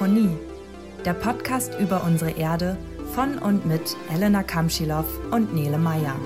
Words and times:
Radiofonie, 0.00 0.34
der 1.04 1.12
Podcast 1.12 1.78
über 1.78 2.02
unsere 2.04 2.30
Erde 2.30 2.78
von 3.14 3.38
und 3.38 3.66
mit 3.66 3.82
Elena 4.10 4.42
Kamschilow 4.42 5.04
und 5.30 5.54
Nele 5.54 5.76
Meyer. 5.76 6.18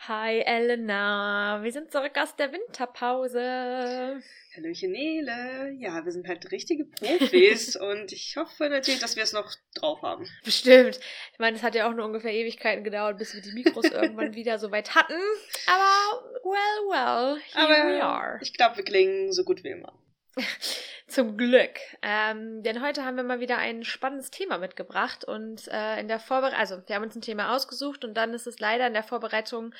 Hi 0.00 0.40
Elena, 0.40 1.60
wir 1.62 1.72
sind 1.72 1.90
zurück 1.90 2.12
aus 2.20 2.36
der 2.36 2.52
Winterpause. 2.52 4.20
Hallöchen 4.54 4.92
Nele. 4.92 5.72
Ja, 5.78 6.04
wir 6.04 6.12
sind 6.12 6.28
halt 6.28 6.52
richtige 6.52 6.84
Profis 6.84 7.76
und 7.80 8.12
ich 8.12 8.36
hoffe 8.36 8.68
natürlich, 8.68 9.00
dass 9.00 9.16
wir 9.16 9.22
es 9.22 9.32
noch 9.32 9.50
drauf 9.74 10.02
haben. 10.02 10.28
Bestimmt. 10.44 11.00
Ich 11.32 11.38
meine, 11.38 11.56
es 11.56 11.62
hat 11.62 11.74
ja 11.74 11.88
auch 11.88 11.94
nur 11.94 12.04
ungefähr 12.04 12.34
Ewigkeiten 12.34 12.84
gedauert, 12.84 13.16
bis 13.16 13.34
wir 13.34 13.40
die 13.40 13.52
Mikros 13.52 13.86
irgendwann 13.86 14.34
wieder 14.34 14.58
so 14.58 14.70
weit 14.70 14.94
hatten. 14.94 15.20
Aber 15.66 16.22
well, 16.44 16.90
well, 16.90 17.40
here 17.54 17.64
Aber 17.64 17.88
we 17.90 18.04
are. 18.04 18.38
ich 18.42 18.52
glaube, 18.52 18.76
wir 18.76 18.84
klingen 18.84 19.32
so 19.32 19.42
gut 19.42 19.64
wie 19.64 19.70
immer. 19.70 19.94
Zum 21.06 21.36
Glück. 21.36 21.78
Ähm, 22.02 22.62
denn 22.62 22.82
heute 22.82 23.04
haben 23.04 23.16
wir 23.16 23.22
mal 23.22 23.40
wieder 23.40 23.58
ein 23.58 23.84
spannendes 23.84 24.30
Thema 24.30 24.58
mitgebracht 24.58 25.24
und 25.24 25.68
äh, 25.68 26.00
in 26.00 26.08
der 26.08 26.18
Vorbereitung, 26.18 26.58
also 26.58 26.82
wir 26.86 26.96
haben 26.96 27.04
uns 27.04 27.14
ein 27.14 27.22
Thema 27.22 27.54
ausgesucht 27.54 28.04
und 28.04 28.14
dann 28.14 28.34
ist 28.34 28.46
es 28.46 28.58
leider 28.58 28.86
in 28.86 28.92
der 28.92 29.02
Vorbereitung 29.02 29.74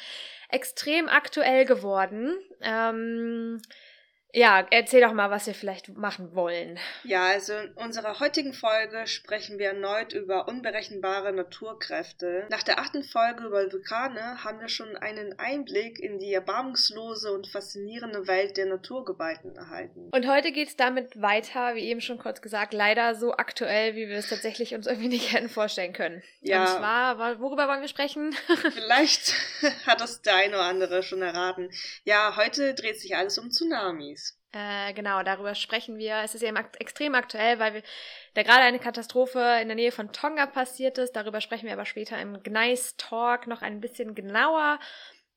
extrem 0.48 1.08
aktuell 1.08 1.64
geworden. 1.64 2.36
Ähm, 2.62 3.60
ja, 4.38 4.66
erzähl 4.70 5.00
doch 5.00 5.14
mal, 5.14 5.30
was 5.30 5.46
wir 5.46 5.54
vielleicht 5.54 5.96
machen 5.96 6.34
wollen. 6.34 6.78
Ja, 7.04 7.24
also 7.28 7.54
in 7.54 7.72
unserer 7.72 8.20
heutigen 8.20 8.52
Folge 8.52 9.06
sprechen 9.06 9.58
wir 9.58 9.68
erneut 9.68 10.12
über 10.12 10.46
unberechenbare 10.46 11.32
Naturkräfte. 11.32 12.46
Nach 12.50 12.62
der 12.62 12.78
achten 12.78 13.02
Folge 13.02 13.44
über 13.44 13.72
Vulkane 13.72 14.44
haben 14.44 14.60
wir 14.60 14.68
schon 14.68 14.94
einen 14.96 15.38
Einblick 15.38 15.98
in 15.98 16.18
die 16.18 16.34
erbarmungslose 16.34 17.32
und 17.32 17.46
faszinierende 17.46 18.26
Welt 18.26 18.56
der 18.58 18.66
Naturgewalten 18.66 19.56
erhalten. 19.56 20.10
Und 20.12 20.26
heute 20.28 20.52
geht's 20.52 20.76
damit 20.76 21.20
weiter, 21.20 21.74
wie 21.74 21.88
eben 21.88 22.00
schon 22.02 22.18
kurz 22.18 22.42
gesagt, 22.42 22.74
leider 22.74 23.14
so 23.14 23.32
aktuell, 23.32 23.94
wie 23.94 24.08
wir 24.08 24.18
es 24.18 24.28
tatsächlich 24.28 24.74
uns 24.74 24.86
irgendwie 24.86 25.08
nicht 25.08 25.32
hätten 25.32 25.48
vorstellen 25.48 25.92
können. 25.92 26.22
Ja. 26.40 26.60
Und 26.60 26.68
zwar, 26.68 27.18
wa- 27.18 27.38
worüber 27.40 27.68
wollen 27.68 27.80
wir 27.80 27.88
sprechen? 27.88 28.34
Vielleicht 28.74 29.34
hat 29.86 30.00
das 30.00 30.20
der 30.22 30.36
eine 30.36 30.56
oder 30.56 30.64
andere 30.64 31.02
schon 31.02 31.22
erraten. 31.22 31.70
Ja, 32.04 32.36
heute 32.36 32.74
dreht 32.74 33.00
sich 33.00 33.16
alles 33.16 33.38
um 33.38 33.50
Tsunamis. 33.50 34.25
Äh, 34.56 34.94
genau, 34.94 35.22
darüber 35.22 35.54
sprechen 35.54 35.98
wir. 35.98 36.22
Es 36.24 36.34
ist 36.34 36.42
eben 36.42 36.56
akt 36.56 36.80
extrem 36.80 37.14
aktuell, 37.14 37.58
weil 37.58 37.74
wir, 37.74 37.82
da 38.34 38.42
gerade 38.42 38.62
eine 38.62 38.78
Katastrophe 38.78 39.58
in 39.60 39.68
der 39.68 39.74
Nähe 39.74 39.92
von 39.92 40.12
Tonga 40.12 40.46
passiert 40.46 40.96
ist. 40.96 41.12
Darüber 41.12 41.42
sprechen 41.42 41.66
wir 41.66 41.74
aber 41.74 41.84
später 41.84 42.18
im 42.18 42.42
Gneis 42.42 42.96
Talk 42.96 43.46
noch 43.46 43.60
ein 43.60 43.80
bisschen 43.80 44.14
genauer. 44.14 44.78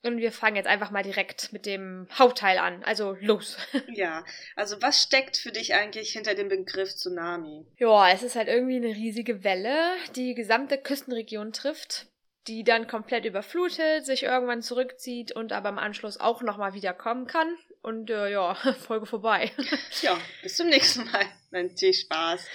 Und 0.04 0.20
wir 0.20 0.32
fangen 0.32 0.56
jetzt 0.56 0.68
einfach 0.68 0.92
mal 0.92 1.04
direkt 1.04 1.52
mit 1.52 1.66
dem 1.66 2.08
Hauptteil 2.18 2.58
an. 2.60 2.82
Also 2.86 3.18
los. 3.20 3.58
Ja, 3.94 4.24
also 4.56 4.82
was 4.82 5.02
steckt 5.02 5.36
für 5.36 5.52
dich 5.52 5.74
eigentlich 5.74 6.12
hinter 6.12 6.36
dem 6.36 6.48
Begriff 6.48 6.96
Tsunami? 6.96 7.66
ja, 7.78 8.10
es 8.12 8.24
ist 8.24 8.38
halt 8.38 8.48
irgendwie 8.48 8.78
eine 8.78 8.96
riesige 8.96 9.44
Welle, 9.44 9.76
die 10.16 10.28
die 10.28 10.36
gesamte 10.36 10.78
Küstenregion 10.78 11.52
trifft, 11.52 12.08
die 12.48 12.64
dann 12.64 12.88
komplett 12.88 13.26
überflutet, 13.26 14.06
sich 14.06 14.24
irgendwann 14.24 14.62
zurückzieht 14.62 15.34
und 15.34 15.52
aber 15.52 15.68
im 15.68 15.80
Anschluss 15.80 16.18
auch 16.18 16.42
nochmal 16.42 16.74
wieder 16.74 16.94
kommen 16.94 17.28
kann. 17.28 17.58
Und 17.82 18.10
äh, 18.10 18.32
ja, 18.32 18.56
Folge 18.88 19.06
vorbei. 19.06 19.52
Ja, 20.02 20.18
bis 20.44 20.56
zum 20.56 20.68
nächsten 20.68 21.06
Mal. 21.06 21.26
Natürlich 21.52 22.02
Spaß. 22.02 22.46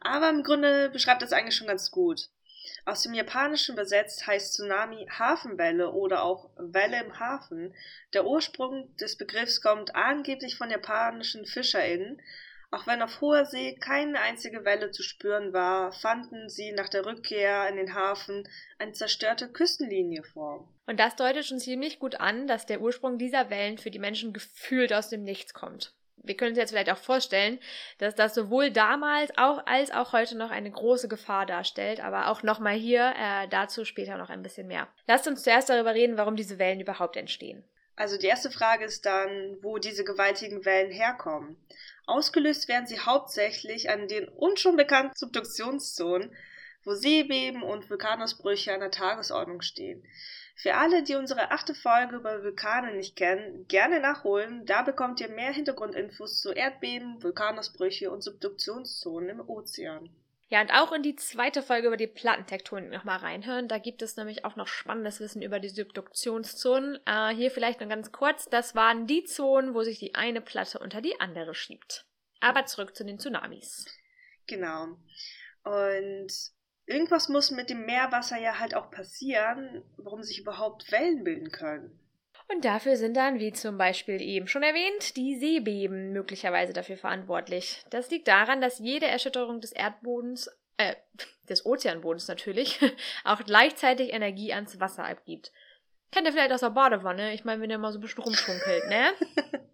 Aber 0.00 0.30
im 0.30 0.42
Grunde 0.42 0.90
beschreibt 0.90 1.22
das 1.22 1.32
eigentlich 1.32 1.56
schon 1.56 1.66
ganz 1.66 1.90
gut. 1.90 2.28
Aus 2.84 3.02
dem 3.02 3.14
Japanischen 3.14 3.74
übersetzt 3.74 4.26
heißt 4.26 4.54
Tsunami 4.54 5.08
Hafenwelle 5.10 5.90
oder 5.90 6.22
auch 6.22 6.50
Welle 6.56 7.02
im 7.02 7.18
Hafen. 7.18 7.74
Der 8.12 8.26
Ursprung 8.26 8.94
des 8.96 9.16
Begriffs 9.16 9.60
kommt 9.60 9.96
angeblich 9.96 10.56
von 10.56 10.70
japanischen 10.70 11.46
FischerInnen. 11.46 12.20
Auch 12.76 12.86
wenn 12.86 13.00
auf 13.00 13.22
hoher 13.22 13.46
See 13.46 13.74
keine 13.74 14.20
einzige 14.20 14.66
Welle 14.66 14.90
zu 14.90 15.02
spüren 15.02 15.54
war, 15.54 15.92
fanden 15.92 16.50
sie 16.50 16.72
nach 16.72 16.90
der 16.90 17.06
Rückkehr 17.06 17.66
in 17.70 17.76
den 17.76 17.94
Hafen 17.94 18.46
eine 18.78 18.92
zerstörte 18.92 19.48
Küstenlinie 19.48 20.22
vor. 20.22 20.68
Und 20.86 21.00
das 21.00 21.16
deutet 21.16 21.46
schon 21.46 21.58
ziemlich 21.58 21.98
gut 21.98 22.20
an, 22.20 22.46
dass 22.46 22.66
der 22.66 22.82
Ursprung 22.82 23.16
dieser 23.16 23.48
Wellen 23.48 23.78
für 23.78 23.90
die 23.90 23.98
Menschen 23.98 24.34
gefühlt 24.34 24.92
aus 24.92 25.08
dem 25.08 25.22
Nichts 25.24 25.54
kommt. 25.54 25.94
Wir 26.16 26.36
können 26.36 26.50
uns 26.50 26.58
jetzt 26.58 26.72
vielleicht 26.72 26.90
auch 26.90 26.98
vorstellen, 26.98 27.60
dass 27.96 28.14
das 28.14 28.34
sowohl 28.34 28.70
damals 28.70 29.30
auch 29.38 29.64
als 29.64 29.90
auch 29.90 30.12
heute 30.12 30.36
noch 30.36 30.50
eine 30.50 30.70
große 30.70 31.08
Gefahr 31.08 31.46
darstellt, 31.46 32.04
aber 32.04 32.28
auch 32.28 32.42
nochmal 32.42 32.74
hier 32.74 33.14
äh, 33.16 33.48
dazu 33.48 33.86
später 33.86 34.18
noch 34.18 34.28
ein 34.28 34.42
bisschen 34.42 34.66
mehr. 34.66 34.86
Lasst 35.06 35.26
uns 35.26 35.44
zuerst 35.44 35.70
darüber 35.70 35.94
reden, 35.94 36.18
warum 36.18 36.36
diese 36.36 36.58
Wellen 36.58 36.80
überhaupt 36.80 37.16
entstehen. 37.16 37.64
Also 37.98 38.18
die 38.18 38.26
erste 38.26 38.50
Frage 38.50 38.84
ist 38.84 39.06
dann, 39.06 39.56
wo 39.62 39.78
diese 39.78 40.04
gewaltigen 40.04 40.66
Wellen 40.66 40.90
herkommen. 40.90 41.56
Ausgelöst 42.06 42.68
werden 42.68 42.86
sie 42.86 43.00
hauptsächlich 43.00 43.90
an 43.90 44.06
den 44.06 44.28
uns 44.28 44.60
schon 44.60 44.76
bekannten 44.76 45.16
Subduktionszonen, 45.16 46.34
wo 46.84 46.94
Seebeben 46.94 47.62
und 47.62 47.90
Vulkanausbrüche 47.90 48.72
an 48.72 48.80
der 48.80 48.92
Tagesordnung 48.92 49.60
stehen. 49.60 50.06
Für 50.54 50.74
alle, 50.74 51.02
die 51.02 51.16
unsere 51.16 51.50
achte 51.50 51.74
Folge 51.74 52.16
über 52.16 52.42
Vulkane 52.42 52.94
nicht 52.94 53.16
kennen, 53.16 53.66
gerne 53.68 54.00
nachholen. 54.00 54.64
Da 54.64 54.82
bekommt 54.82 55.20
ihr 55.20 55.28
mehr 55.28 55.52
Hintergrundinfos 55.52 56.40
zu 56.40 56.52
Erdbeben, 56.52 57.22
Vulkanausbrüche 57.22 58.10
und 58.10 58.22
Subduktionszonen 58.22 59.28
im 59.28 59.40
Ozean. 59.40 60.08
Ja, 60.48 60.60
und 60.60 60.70
auch 60.70 60.92
in 60.92 61.02
die 61.02 61.16
zweite 61.16 61.60
Folge 61.60 61.88
über 61.88 61.96
die 61.96 62.06
Plattentektonik 62.06 62.90
nochmal 62.90 63.18
reinhören. 63.18 63.66
Da 63.66 63.78
gibt 63.78 64.00
es 64.00 64.16
nämlich 64.16 64.44
auch 64.44 64.54
noch 64.54 64.68
spannendes 64.68 65.18
Wissen 65.18 65.42
über 65.42 65.58
die 65.58 65.68
Subduktionszonen. 65.68 67.00
Äh, 67.04 67.34
hier 67.34 67.50
vielleicht 67.50 67.80
nur 67.80 67.88
ganz 67.88 68.12
kurz. 68.12 68.48
Das 68.48 68.76
waren 68.76 69.08
die 69.08 69.24
Zonen, 69.24 69.74
wo 69.74 69.82
sich 69.82 69.98
die 69.98 70.14
eine 70.14 70.40
Platte 70.40 70.78
unter 70.78 71.00
die 71.00 71.20
andere 71.20 71.54
schiebt. 71.54 72.06
Aber 72.40 72.64
zurück 72.66 72.94
zu 72.94 73.04
den 73.04 73.18
Tsunamis. 73.18 73.86
Genau. 74.46 74.96
Und 75.64 76.28
irgendwas 76.86 77.28
muss 77.28 77.50
mit 77.50 77.68
dem 77.68 77.84
Meerwasser 77.84 78.38
ja 78.38 78.60
halt 78.60 78.76
auch 78.76 78.92
passieren, 78.92 79.82
warum 79.96 80.22
sich 80.22 80.38
überhaupt 80.38 80.92
Wellen 80.92 81.24
bilden 81.24 81.50
können. 81.50 81.98
Und 82.48 82.64
dafür 82.64 82.96
sind 82.96 83.16
dann, 83.16 83.40
wie 83.40 83.52
zum 83.52 83.76
Beispiel 83.76 84.20
eben 84.22 84.46
schon 84.46 84.62
erwähnt, 84.62 85.16
die 85.16 85.36
Seebeben 85.36 86.12
möglicherweise 86.12 86.72
dafür 86.72 86.96
verantwortlich. 86.96 87.82
Das 87.90 88.10
liegt 88.10 88.28
daran, 88.28 88.60
dass 88.60 88.78
jede 88.78 89.06
Erschütterung 89.06 89.60
des 89.60 89.72
Erdbodens, 89.72 90.48
äh, 90.76 90.94
des 91.48 91.66
Ozeanbodens 91.66 92.28
natürlich, 92.28 92.78
auch 93.24 93.42
gleichzeitig 93.44 94.12
Energie 94.12 94.52
ans 94.52 94.78
Wasser 94.78 95.04
abgibt. 95.04 95.52
Kennt 96.12 96.26
ihr 96.26 96.32
vielleicht 96.32 96.52
aus 96.52 96.60
der 96.60 96.70
Badewanne? 96.70 97.34
Ich 97.34 97.44
meine, 97.44 97.60
wenn 97.60 97.68
der 97.68 97.78
mal 97.78 97.92
so 97.92 97.98
ein 97.98 98.02
bisschen 98.02 98.22
rumschunkelt, 98.22 98.88
ne? 98.88 99.12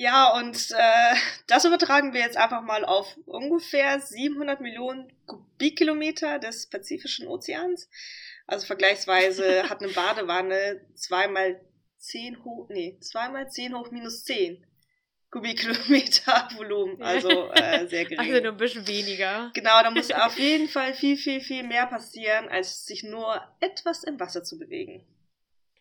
Ja, 0.00 0.32
und 0.38 0.70
äh, 0.70 1.14
das 1.48 1.64
übertragen 1.64 2.12
wir 2.12 2.20
jetzt 2.20 2.36
einfach 2.36 2.62
mal 2.62 2.84
auf 2.84 3.18
ungefähr 3.26 3.98
700 3.98 4.60
Millionen 4.60 5.12
Kubikkilometer 5.26 6.38
des 6.38 6.68
Pazifischen 6.68 7.26
Ozeans. 7.26 7.90
Also 8.46 8.64
vergleichsweise 8.66 9.68
hat 9.68 9.82
eine 9.82 9.92
Badewanne 9.92 10.80
zweimal 10.94 11.60
10 11.98 12.44
hoch, 12.44 12.68
nee, 12.70 12.98
zweimal 13.00 13.50
10 13.50 13.76
hoch 13.76 13.90
minus 13.90 14.24
10 14.24 14.64
Kubikkilometer 15.30 16.48
Volumen. 16.56 17.02
Also 17.02 17.52
äh, 17.52 17.86
sehr 17.86 18.04
gering. 18.04 18.18
Also 18.18 18.42
nur 18.42 18.52
ein 18.52 18.56
bisschen 18.56 18.86
weniger. 18.88 19.50
Genau, 19.54 19.82
da 19.82 19.90
muss 19.90 20.10
auf 20.12 20.38
jeden 20.38 20.68
Fall 20.68 20.94
viel, 20.94 21.16
viel, 21.16 21.40
viel 21.40 21.64
mehr 21.64 21.86
passieren, 21.86 22.48
als 22.48 22.86
sich 22.86 23.02
nur 23.02 23.40
etwas 23.60 24.04
im 24.04 24.18
Wasser 24.18 24.42
zu 24.42 24.58
bewegen. 24.58 25.04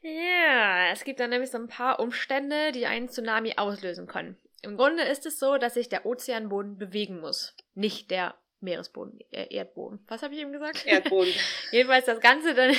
Ja, 0.01 0.89
es 0.91 1.03
gibt 1.03 1.19
dann 1.19 1.29
nämlich 1.29 1.51
so 1.51 1.57
ein 1.57 1.67
paar 1.67 1.99
Umstände, 1.99 2.71
die 2.71 2.85
einen 2.85 3.09
Tsunami 3.09 3.53
auslösen 3.57 4.07
können. 4.07 4.37
Im 4.61 4.77
Grunde 4.77 5.03
ist 5.03 5.25
es 5.25 5.39
so, 5.39 5.57
dass 5.57 5.75
sich 5.75 5.89
der 5.89 6.05
Ozeanboden 6.05 6.77
bewegen 6.77 7.19
muss, 7.19 7.55
nicht 7.73 8.11
der 8.11 8.35
Meeresboden, 8.59 9.19
äh, 9.31 9.53
Erdboden. 9.53 10.03
Was 10.07 10.23
habe 10.23 10.33
ich 10.33 10.41
eben 10.41 10.51
gesagt? 10.51 10.85
Erdboden. 10.85 11.33
jedenfalls 11.71 12.05
das 12.05 12.19
Ganze 12.19 12.55
dann, 12.55 12.75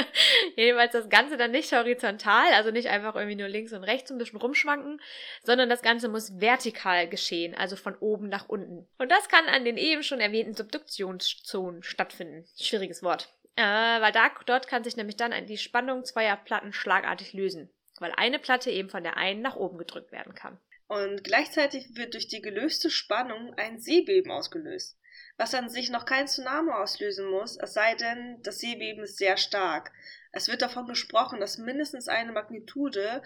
jedenfalls 0.56 0.92
das 0.92 1.08
Ganze 1.08 1.36
dann 1.36 1.50
nicht 1.50 1.72
horizontal, 1.72 2.52
also 2.54 2.70
nicht 2.70 2.88
einfach 2.88 3.14
irgendwie 3.14 3.36
nur 3.36 3.48
links 3.48 3.72
und 3.72 3.84
rechts 3.84 4.10
ein 4.10 4.18
bisschen 4.18 4.38
rumschwanken, 4.38 5.00
sondern 5.42 5.68
das 5.68 5.82
Ganze 5.82 6.08
muss 6.08 6.40
vertikal 6.40 7.08
geschehen, 7.08 7.54
also 7.54 7.76
von 7.76 7.96
oben 7.96 8.28
nach 8.28 8.48
unten. 8.48 8.88
Und 8.98 9.10
das 9.10 9.28
kann 9.28 9.46
an 9.46 9.64
den 9.64 9.76
eben 9.76 10.02
schon 10.02 10.20
erwähnten 10.20 10.54
Subduktionszonen 10.54 11.82
stattfinden. 11.82 12.46
Schwieriges 12.58 13.02
Wort. 13.02 13.28
Äh, 13.56 13.62
weil 13.62 14.12
da, 14.12 14.30
dort 14.46 14.68
kann 14.68 14.84
sich 14.84 14.96
nämlich 14.96 15.16
dann 15.16 15.32
die 15.46 15.58
Spannung 15.58 16.04
zweier 16.04 16.36
Platten 16.36 16.72
schlagartig 16.72 17.32
lösen, 17.32 17.70
weil 17.98 18.12
eine 18.16 18.38
Platte 18.38 18.70
eben 18.70 18.88
von 18.88 19.02
der 19.02 19.16
einen 19.16 19.42
nach 19.42 19.56
oben 19.56 19.78
gedrückt 19.78 20.12
werden 20.12 20.34
kann. 20.34 20.58
Und 20.88 21.22
gleichzeitig 21.22 21.96
wird 21.96 22.14
durch 22.14 22.28
die 22.28 22.40
gelöste 22.40 22.88
Spannung 22.88 23.52
ein 23.58 23.78
Seebeben 23.78 24.30
ausgelöst, 24.30 24.97
was 25.38 25.54
an 25.54 25.70
sich 25.70 25.88
noch 25.88 26.04
kein 26.04 26.26
Tsunami 26.26 26.72
auslösen 26.72 27.30
muss, 27.30 27.56
es 27.56 27.72
sei 27.72 27.94
denn, 27.94 28.42
das 28.42 28.58
Seebeben 28.58 29.04
ist 29.04 29.16
sehr 29.16 29.36
stark. 29.36 29.92
Es 30.32 30.48
wird 30.48 30.60
davon 30.60 30.86
gesprochen, 30.86 31.40
dass 31.40 31.58
mindestens 31.58 32.08
eine 32.08 32.32
Magnitude 32.32 33.22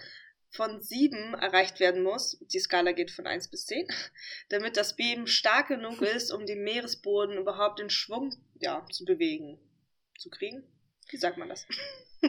von 0.51 0.81
7 0.81 1.33
erreicht 1.33 1.79
werden 1.79 2.03
muss, 2.03 2.37
die 2.53 2.59
Skala 2.59 2.91
geht 2.91 3.09
von 3.09 3.25
1 3.25 3.49
bis 3.49 3.65
10, 3.65 3.87
damit 4.49 4.77
das 4.77 4.95
Beben 4.95 5.25
stark 5.25 5.67
genug 5.67 6.01
ist, 6.15 6.31
um 6.31 6.45
den 6.45 6.63
Meeresboden 6.63 7.37
überhaupt 7.37 7.79
in 7.79 7.89
Schwung 7.89 8.33
ja, 8.59 8.85
zu 8.91 9.03
bewegen. 9.03 9.59
Zu 10.17 10.29
kriegen? 10.29 10.63
Wie 11.09 11.17
sagt 11.17 11.37
man 11.37 11.49
das? 11.49 11.65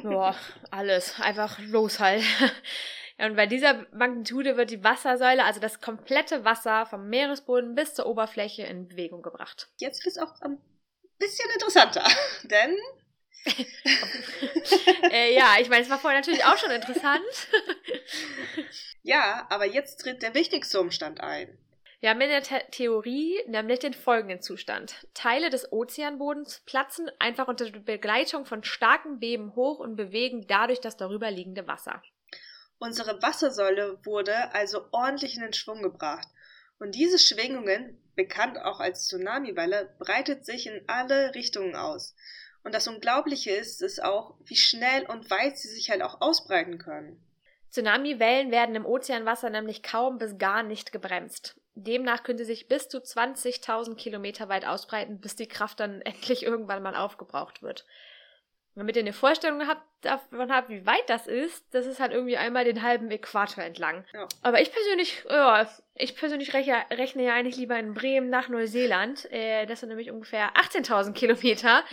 Boah, 0.03 0.35
alles. 0.71 1.21
Einfach 1.21 1.59
los 1.61 2.01
halt. 2.01 2.25
Und 3.19 3.37
bei 3.37 3.47
dieser 3.47 3.87
Magnitude 3.93 4.57
wird 4.57 4.71
die 4.71 4.83
Wassersäule, 4.83 5.45
also 5.45 5.61
das 5.61 5.81
komplette 5.81 6.45
Wasser 6.45 6.87
vom 6.87 7.09
Meeresboden 7.09 7.75
bis 7.75 7.95
zur 7.95 8.07
Oberfläche 8.07 8.65
in 8.65 8.89
Bewegung 8.89 9.23
gebracht. 9.23 9.69
Jetzt 9.79 10.05
wird 10.05 10.17
es 10.17 10.23
auch 10.23 10.41
ein 10.41 10.59
bisschen 11.19 11.49
interessanter, 11.53 12.05
denn 12.45 12.77
äh, 15.13 15.35
ja, 15.35 15.57
ich 15.61 15.69
meine, 15.69 15.83
es 15.83 15.91
war 15.91 15.99
vorher 15.99 16.19
natürlich 16.19 16.45
auch 16.45 16.57
schon 16.57 16.71
interessant. 16.71 17.23
ja, 19.03 19.47
aber 19.51 19.67
jetzt 19.67 19.99
tritt 20.01 20.23
der 20.23 20.35
wichtigste 20.35 20.81
Umstand 20.81 21.21
ein. 21.21 21.59
Wir 22.01 22.11
haben 22.11 22.21
in 22.21 22.29
der 22.29 22.45
The 22.45 22.57
Theorie 22.71 23.39
nämlich 23.47 23.79
den 23.79 23.95
folgenden 23.95 24.43
Zustand. 24.43 25.07
Teile 25.15 25.51
des 25.51 25.73
Ozeanbodens 25.73 26.63
platzen 26.67 27.11
einfach 27.19 27.49
unter 27.49 27.71
Begleitung 27.71 28.45
von 28.45 28.63
starken 28.63 29.21
Beben 29.21 29.55
hoch 29.55 29.79
und 29.79 29.97
bewegen 29.97 30.47
dadurch 30.47 30.81
das 30.81 30.97
darüber 30.97 31.31
liegende 31.31 31.67
Wasser. 31.67 32.03
Unsere 32.85 33.23
Wassersäule 33.23 33.99
wurde 34.05 34.53
also 34.53 34.85
ordentlich 34.93 35.37
in 35.37 35.41
den 35.41 35.55
Schwung 35.55 35.81
gebracht. 35.81 36.29
Und 36.79 36.95
diese 36.95 37.19
Schwingungen, 37.19 37.99
bekannt 38.15 38.59
auch 38.59 38.79
als 38.79 39.07
Tsunamiwelle, 39.07 39.95
breitet 39.99 40.45
sich 40.45 40.67
in 40.67 40.87
alle 40.87 41.35
Richtungen 41.35 41.77
aus. 41.77 42.15
Und 42.63 42.75
das 42.75 42.87
Unglaubliche 42.87 43.53
ist, 43.53 43.81
ist 43.81 44.05
auch, 44.05 44.35
wie 44.45 44.57
schnell 44.57 45.07
und 45.07 45.31
weit 45.31 45.57
sie 45.57 45.69
sich 45.69 45.89
halt 45.89 46.03
auch 46.03 46.21
ausbreiten 46.21 46.77
können. 46.77 47.27
Tsunamiwellen 47.71 48.51
werden 48.51 48.75
im 48.75 48.85
Ozeanwasser 48.85 49.49
nämlich 49.49 49.83
kaum 49.83 50.19
bis 50.19 50.37
gar 50.37 50.63
nicht 50.63 50.93
gebremst. 50.93 51.59
Demnach 51.75 52.23
können 52.23 52.37
sie 52.37 52.45
sich 52.45 52.69
bis 52.69 52.91
zu 52.91 52.99
20.000 52.99 53.95
Kilometer 53.95 54.51
weit 54.51 54.67
ausbreiten, 54.67 55.23
bis 55.23 55.37
die 55.37 55.49
Kraft 55.49 55.81
dann 55.81 56.01
endlich 56.03 56.43
irgendwann 56.43 56.83
mal 56.83 56.97
aufgebraucht 56.97 57.63
wird. 57.63 57.87
Damit 58.77 58.97
ihr 58.97 59.03
eine 59.03 59.13
Vorstellung 59.13 59.69
habt, 59.69 59.83
davon 60.01 60.53
habt, 60.53 60.69
wie 60.69 60.85
weit 60.85 61.09
das 61.09 61.29
ist, 61.29 61.65
das 61.73 61.87
ist 61.87 62.01
halt 62.01 62.13
irgendwie 62.13 62.37
einmal 62.37 62.65
den 62.65 62.83
halben 62.83 63.09
Äquator 63.11 63.63
entlang. 63.63 64.05
Ja. 64.13 64.27
Aber 64.43 64.61
ich 64.61 64.73
persönlich, 64.73 65.25
ja, 65.29 65.69
ich 65.95 66.17
persönlich 66.17 66.55
rechne, 66.55 66.85
rechne 66.91 67.25
ja 67.25 67.35
eigentlich 67.35 67.57
lieber 67.57 67.79
in 67.79 67.95
Bremen 67.95 68.31
nach 68.31 68.49
Neuseeland. 68.49 69.31
Äh, 69.31 69.67
das 69.67 69.81
sind 69.81 69.91
nämlich 69.91 70.11
ungefähr 70.11 70.55
18.000 70.55 71.13
Kilometer. 71.13 71.85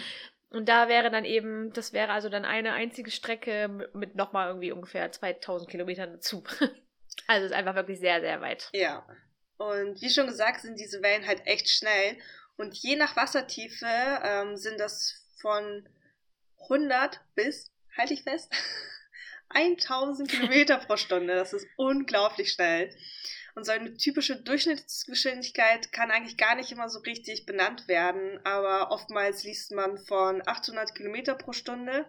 Und 0.49 0.67
da 0.67 0.89
wäre 0.89 1.11
dann 1.11 1.23
eben, 1.23 1.71
das 1.73 1.93
wäre 1.93 2.11
also 2.11 2.29
dann 2.29 2.45
eine 2.45 2.73
einzige 2.73 3.11
Strecke 3.11 3.67
mit, 3.67 3.95
mit 3.95 4.15
nochmal 4.15 4.47
irgendwie 4.47 4.71
ungefähr 4.71 5.11
2000 5.11 5.69
Kilometern 5.69 6.11
dazu. 6.13 6.43
also 7.27 7.45
ist 7.45 7.53
einfach 7.53 7.75
wirklich 7.75 7.99
sehr, 7.99 8.21
sehr 8.21 8.41
weit. 8.41 8.69
Ja. 8.73 9.05
Und 9.57 10.01
wie 10.01 10.09
schon 10.09 10.25
gesagt, 10.25 10.61
sind 10.61 10.79
diese 10.79 11.03
Wellen 11.03 11.27
halt 11.27 11.45
echt 11.45 11.69
schnell. 11.69 12.17
Und 12.57 12.75
je 12.75 12.95
nach 12.95 13.15
Wassertiefe 13.15 13.87
ähm, 14.23 14.57
sind 14.57 14.79
das 14.79 15.23
von 15.39 15.87
100 16.63 17.19
bis, 17.35 17.71
halte 17.97 18.13
ich 18.13 18.23
fest, 18.23 18.51
1000 19.49 20.29
Kilometer 20.29 20.77
pro 20.77 20.97
Stunde. 20.97 21.35
Das 21.35 21.53
ist 21.53 21.67
unglaublich 21.75 22.51
schnell. 22.51 22.89
Und 23.55 23.65
so 23.65 23.71
eine 23.71 23.93
typische 23.95 24.37
Durchschnittsgeschwindigkeit 24.37 25.91
kann 25.91 26.11
eigentlich 26.11 26.37
gar 26.37 26.55
nicht 26.55 26.71
immer 26.71 26.89
so 26.89 26.99
richtig 26.99 27.45
benannt 27.45 27.87
werden, 27.87 28.39
aber 28.45 28.91
oftmals 28.91 29.43
liest 29.43 29.71
man 29.73 29.97
von 29.97 30.41
800 30.45 30.95
Kilometer 30.95 31.35
pro 31.35 31.51
Stunde. 31.51 32.05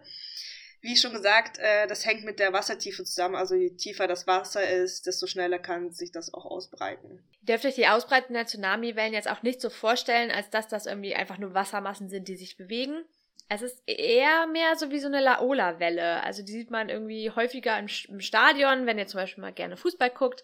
Wie 0.79 0.97
schon 0.97 1.13
gesagt, 1.13 1.59
äh, 1.59 1.87
das 1.87 2.05
hängt 2.05 2.25
mit 2.25 2.39
der 2.39 2.51
Wassertiefe 2.51 3.05
zusammen. 3.05 3.35
Also 3.35 3.55
je 3.55 3.71
tiefer 3.71 4.05
das 4.05 4.27
Wasser 4.27 4.69
ist, 4.69 5.05
desto 5.05 5.27
schneller 5.27 5.59
kann 5.59 5.91
sich 5.91 6.11
das 6.11 6.33
auch 6.33 6.45
ausbreiten. 6.45 7.23
Dürft 7.41 7.65
euch 7.65 7.75
die 7.75 7.87
Ausbreitung 7.87 8.33
der 8.33 8.47
Tsunami-Wellen 8.47 9.13
jetzt 9.13 9.29
auch 9.29 9.43
nicht 9.43 9.61
so 9.61 9.69
vorstellen, 9.69 10.29
als 10.29 10.49
dass 10.49 10.67
das 10.67 10.85
irgendwie 10.85 11.15
einfach 11.15 11.37
nur 11.37 11.53
Wassermassen 11.53 12.09
sind, 12.09 12.27
die 12.27 12.35
sich 12.35 12.57
bewegen. 12.57 13.05
Es 13.49 13.61
ist 13.61 13.83
eher 13.85 14.47
mehr 14.47 14.75
so 14.75 14.89
wie 14.89 14.99
so 14.99 15.07
eine 15.07 15.19
Laola-Welle. 15.19 16.23
Also 16.23 16.43
die 16.43 16.51
sieht 16.51 16.71
man 16.71 16.89
irgendwie 16.89 17.29
häufiger 17.29 17.77
im, 17.77 17.87
Stadion, 17.87 18.85
wenn 18.85 18.97
ihr 18.97 19.07
zum 19.07 19.19
Beispiel 19.19 19.41
mal 19.41 19.53
gerne 19.53 19.77
Fußball 19.77 20.09
guckt. 20.09 20.43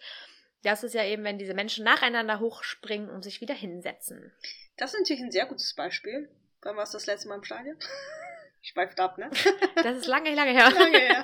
Das 0.64 0.84
ist 0.84 0.94
ja 0.94 1.04
eben, 1.04 1.24
wenn 1.24 1.38
diese 1.40 1.54
Menschen 1.54 1.86
nacheinander 1.86 2.40
hochspringen 2.40 3.10
und 3.10 3.24
sich 3.24 3.42
wieder 3.42 3.56
hinsetzen. 3.56 4.32
Das 4.78 4.94
ist 4.94 5.00
natürlich 5.00 5.24
ein 5.24 5.32
sehr 5.32 5.46
gutes 5.46 5.74
Beispiel. 5.74 6.30
Wann 6.62 6.76
warst 6.76 6.94
du 6.94 6.98
das 6.98 7.08
letzte 7.08 7.30
Mal 7.30 7.36
im 7.36 7.44
Stadion? 7.44 7.78
Schweift 8.62 9.00
ab, 9.00 9.18
ne? 9.18 9.32
Das 9.76 9.98
ist 9.98 10.08
lange, 10.08 10.36
lange 10.36 10.52
her. 10.52 10.70
Lange 10.70 10.98
her. 11.00 11.24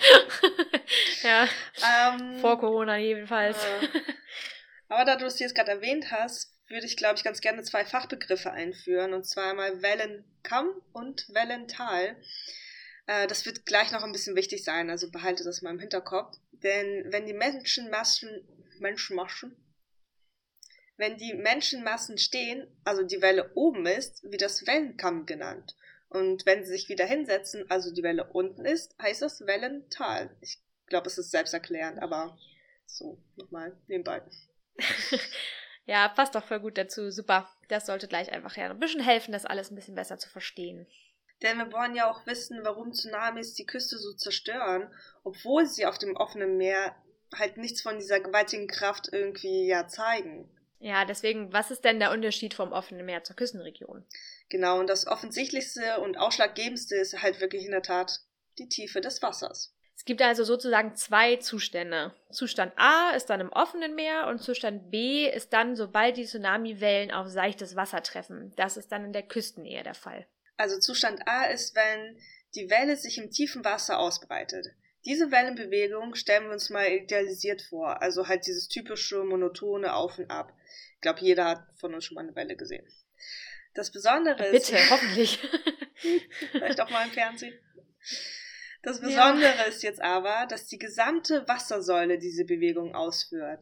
ja. 1.23 1.47
Ähm, 2.13 2.39
Vor 2.39 2.57
Corona 2.59 2.97
jedenfalls. 2.97 3.57
Äh, 3.63 3.87
aber 4.87 5.03
da 5.03 5.17
du 5.17 5.25
es 5.25 5.39
jetzt 5.39 5.53
gerade 5.53 5.71
erwähnt 5.71 6.11
hast, 6.11 6.54
würde 6.67 6.85
ich, 6.85 6.97
glaube 6.97 7.15
ich, 7.15 7.23
ganz 7.23 7.41
gerne 7.41 7.63
zwei 7.63 7.85
Fachbegriffe 7.85 8.51
einführen. 8.51 9.13
Und 9.13 9.25
zwar 9.25 9.51
einmal 9.51 9.81
Wellenkamm 9.81 10.69
und 10.93 11.27
Wellental. 11.33 12.15
Äh, 13.07 13.27
das 13.27 13.45
wird 13.45 13.65
gleich 13.65 13.91
noch 13.91 14.03
ein 14.03 14.11
bisschen 14.11 14.35
wichtig 14.35 14.63
sein, 14.63 14.89
also 14.89 15.11
behalte 15.11 15.43
das 15.43 15.61
mal 15.61 15.71
im 15.71 15.79
Hinterkopf. 15.79 16.37
Denn 16.51 17.05
wenn 17.11 17.25
die 17.25 17.33
Menschenmassen 17.33 18.47
Menschenmaschen. 18.79 19.55
Wenn 20.97 21.17
die 21.17 21.33
Menschenmassen 21.33 22.17
stehen, 22.17 22.67
also 22.83 23.03
die 23.03 23.21
Welle 23.21 23.51
oben 23.55 23.85
ist, 23.85 24.23
wird 24.23 24.41
das 24.41 24.65
Wellenkamm 24.65 25.25
genannt. 25.25 25.75
Und 26.07 26.45
wenn 26.45 26.63
sie 26.63 26.71
sich 26.71 26.87
wieder 26.87 27.05
hinsetzen, 27.05 27.69
also 27.69 27.93
die 27.93 28.03
Welle 28.03 28.31
unten 28.31 28.63
ist, 28.65 28.95
heißt 29.01 29.21
das 29.21 29.45
Wellental. 29.45 30.35
Ich 30.39 30.61
glaube, 30.85 31.07
es 31.07 31.17
ist 31.17 31.31
selbsterklärend, 31.31 32.01
aber 32.01 32.37
so, 32.85 33.21
nochmal 33.35 33.75
nebenbei. 33.87 34.21
ja, 35.85 36.07
passt 36.09 36.35
doch 36.35 36.43
voll 36.43 36.59
gut 36.59 36.77
dazu. 36.77 37.11
Super. 37.11 37.49
Das 37.69 37.85
sollte 37.85 38.07
gleich 38.07 38.31
einfach 38.31 38.55
ja 38.57 38.69
ein 38.69 38.79
bisschen 38.79 39.03
helfen, 39.03 39.31
das 39.31 39.45
alles 39.45 39.71
ein 39.71 39.75
bisschen 39.75 39.95
besser 39.95 40.17
zu 40.17 40.29
verstehen. 40.29 40.87
Denn 41.41 41.57
wir 41.57 41.71
wollen 41.71 41.95
ja 41.95 42.09
auch 42.09 42.25
wissen, 42.25 42.59
warum 42.63 42.93
Tsunamis 42.93 43.53
die 43.53 43.65
Küste 43.65 43.97
so 43.97 44.13
zerstören, 44.13 44.91
obwohl 45.23 45.65
sie 45.65 45.85
auf 45.85 45.97
dem 45.97 46.15
offenen 46.15 46.57
Meer 46.57 46.95
halt 47.35 47.57
nichts 47.57 47.81
von 47.81 47.97
dieser 47.97 48.19
gewaltigen 48.19 48.67
Kraft 48.67 49.09
irgendwie 49.11 49.67
ja 49.67 49.87
zeigen. 49.87 50.49
Ja, 50.79 51.05
deswegen, 51.05 51.51
was 51.51 51.71
ist 51.71 51.83
denn 51.83 51.99
der 51.99 52.11
Unterschied 52.11 52.53
vom 52.53 52.71
offenen 52.71 53.05
Meer 53.05 53.23
zur 53.23 53.35
Küstenregion? 53.35 54.05
Genau, 54.49 54.79
und 54.79 54.87
das 54.87 55.07
offensichtlichste 55.07 55.99
und 56.01 56.17
ausschlaggebendste 56.17 56.95
ist 56.95 57.21
halt 57.21 57.41
wirklich 57.41 57.65
in 57.65 57.71
der 57.71 57.81
Tat 57.81 58.21
die 58.59 58.69
Tiefe 58.69 59.01
des 59.01 59.21
Wassers. 59.21 59.74
Es 59.95 60.03
gibt 60.03 60.21
also 60.21 60.43
sozusagen 60.43 60.95
zwei 60.95 61.37
Zustände. 61.37 62.13
Zustand 62.29 62.73
A 62.75 63.11
ist 63.11 63.27
dann 63.27 63.39
im 63.39 63.51
offenen 63.51 63.95
Meer 63.95 64.27
und 64.27 64.41
Zustand 64.41 64.91
B 64.91 65.29
ist 65.29 65.53
dann, 65.53 65.75
sobald 65.75 66.17
die 66.17 66.25
Tsunamiwellen 66.25 67.11
auf 67.11 67.27
seichtes 67.27 67.75
Wasser 67.75 68.03
treffen. 68.03 68.53
Das 68.57 68.77
ist 68.77 68.91
dann 68.91 69.05
in 69.05 69.13
der 69.13 69.23
Küstennähe 69.23 69.83
der 69.83 69.95
Fall. 69.95 70.27
Also 70.57 70.79
Zustand 70.79 71.27
A 71.27 71.45
ist, 71.45 71.75
wenn 71.75 72.19
die 72.55 72.69
Welle 72.69 72.97
sich 72.97 73.17
im 73.17 73.31
tiefen 73.31 73.63
Wasser 73.63 73.99
ausbreitet. 73.99 74.67
Diese 75.05 75.31
Wellenbewegung 75.31 76.15
stellen 76.15 76.45
wir 76.45 76.53
uns 76.53 76.69
mal 76.69 76.87
idealisiert 76.87 77.61
vor. 77.61 78.01
Also 78.01 78.27
halt 78.27 78.47
dieses 78.47 78.67
typische 78.67 79.23
monotone 79.23 79.93
Auf 79.93 80.17
und 80.17 80.29
Ab. 80.29 80.51
Ich 80.95 81.01
glaube, 81.01 81.21
jeder 81.21 81.45
hat 81.45 81.63
von 81.79 81.93
uns 81.93 82.05
schon 82.05 82.15
mal 82.15 82.21
eine 82.21 82.35
Welle 82.35 82.55
gesehen. 82.55 82.85
Das 83.75 83.91
Besondere 83.91 84.45
ist. 84.47 84.71
Bitte, 84.71 84.89
hoffentlich. 84.89 85.39
vielleicht 86.51 86.81
auch 86.81 86.89
mal 86.89 87.05
im 87.05 87.11
Fernsehen. 87.11 87.53
Das 88.85 89.01
Besondere 89.01 89.55
ja. 89.57 89.63
ist 89.63 89.81
jetzt 89.81 89.99
aber, 89.99 90.45
dass 90.47 90.67
die 90.67 90.77
gesamte 90.77 91.47
Wassersäule 91.47 92.19
diese 92.19 92.45
Bewegung 92.45 92.93
ausführt. 92.93 93.59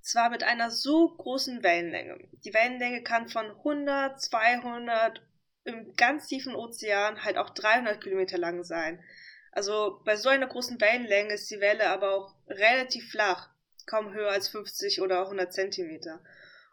Zwar 0.00 0.30
mit 0.30 0.44
einer 0.44 0.70
so 0.70 1.14
großen 1.14 1.62
Wellenlänge. 1.62 2.18
Die 2.42 2.54
Wellenlänge 2.54 3.02
kann 3.02 3.28
von 3.28 3.44
100, 3.44 4.18
200, 4.18 5.20
im 5.64 5.94
ganz 5.94 6.26
tiefen 6.26 6.54
Ozean 6.54 7.22
halt 7.22 7.36
auch 7.36 7.50
300 7.50 8.02
Kilometer 8.02 8.38
lang 8.38 8.64
sein. 8.64 9.04
Also 9.52 10.00
bei 10.06 10.16
so 10.16 10.30
einer 10.30 10.46
großen 10.46 10.80
Wellenlänge 10.80 11.34
ist 11.34 11.50
die 11.50 11.60
Welle 11.60 11.90
aber 11.90 12.14
auch 12.14 12.34
relativ 12.48 13.10
flach, 13.10 13.50
kaum 13.84 14.14
höher 14.14 14.30
als 14.30 14.48
50 14.48 15.02
oder 15.02 15.24
100 15.24 15.52
Zentimeter. 15.52 16.24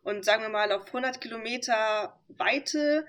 Und 0.04 0.24
sagen 0.24 0.44
wir 0.44 0.50
mal, 0.50 0.72
auf 0.72 0.88
100 0.88 1.20
Kilometer 1.20 2.18
Weite 2.30 3.06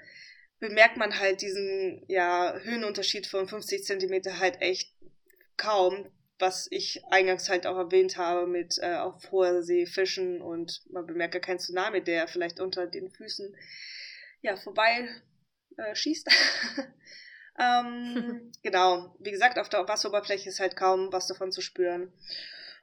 bemerkt 0.61 0.97
man 0.97 1.19
halt 1.19 1.43
diesen 1.43 2.05
ja, 2.07 2.55
Höhenunterschied 2.63 3.27
von 3.27 3.49
50 3.49 3.85
Zentimeter 3.85 4.39
halt 4.39 4.61
echt 4.61 4.95
kaum, 5.57 6.07
was 6.39 6.69
ich 6.71 7.03
eingangs 7.11 7.49
halt 7.49 7.67
auch 7.67 7.77
erwähnt 7.77 8.17
habe 8.17 8.47
mit 8.47 8.79
äh, 8.79 8.95
auf 8.95 9.31
hoher 9.31 9.63
See 9.63 9.87
fischen 9.87 10.41
und 10.41 10.83
man 10.91 11.07
bemerkt 11.07 11.35
ja 11.35 11.41
keinen 11.41 11.59
Tsunami, 11.59 12.03
der 12.03 12.29
vielleicht 12.29 12.61
unter 12.61 12.87
den 12.87 13.11
Füßen 13.11 13.55
ja 14.43 14.57
vorbei 14.57 15.09
äh, 15.77 15.95
schießt. 15.95 16.29
Ähm, 17.61 18.53
genau, 18.63 19.15
wie 19.19 19.31
gesagt, 19.31 19.59
auf 19.59 19.69
der 19.69 19.87
Wasseroberfläche 19.87 20.49
ist 20.49 20.61
halt 20.61 20.77
kaum 20.77 21.13
was 21.13 21.27
davon 21.27 21.53
zu 21.53 21.61
spüren. 21.61 22.13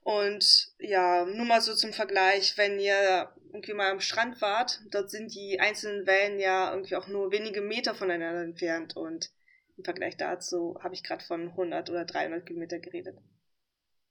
Und 0.08 0.70
ja, 0.80 1.26
nur 1.26 1.46
mal 1.46 1.60
so 1.60 1.76
zum 1.76 1.92
Vergleich, 1.92 2.58
wenn 2.58 2.80
ihr 2.80 3.30
irgendwie 3.52 3.74
mal 3.74 3.92
am 3.92 4.00
Strand 4.00 4.40
wart, 4.40 4.80
dort 4.90 5.12
sind 5.12 5.36
die 5.36 5.60
einzelnen 5.60 6.08
Wellen 6.08 6.40
ja 6.40 6.72
irgendwie 6.72 6.96
auch 6.96 7.10
nur 7.10 7.34
wenige 7.34 7.60
Meter 7.60 7.94
voneinander 7.94 8.42
entfernt. 8.42 8.96
Und 8.96 9.30
im 9.76 9.84
Vergleich 9.84 10.16
dazu 10.16 10.80
habe 10.82 10.94
ich 10.94 11.04
gerade 11.04 11.26
von 11.26 11.50
100 11.50 11.90
oder 11.90 12.06
300 12.06 12.46
Kilometer 12.46 12.80
geredet. 12.80 13.18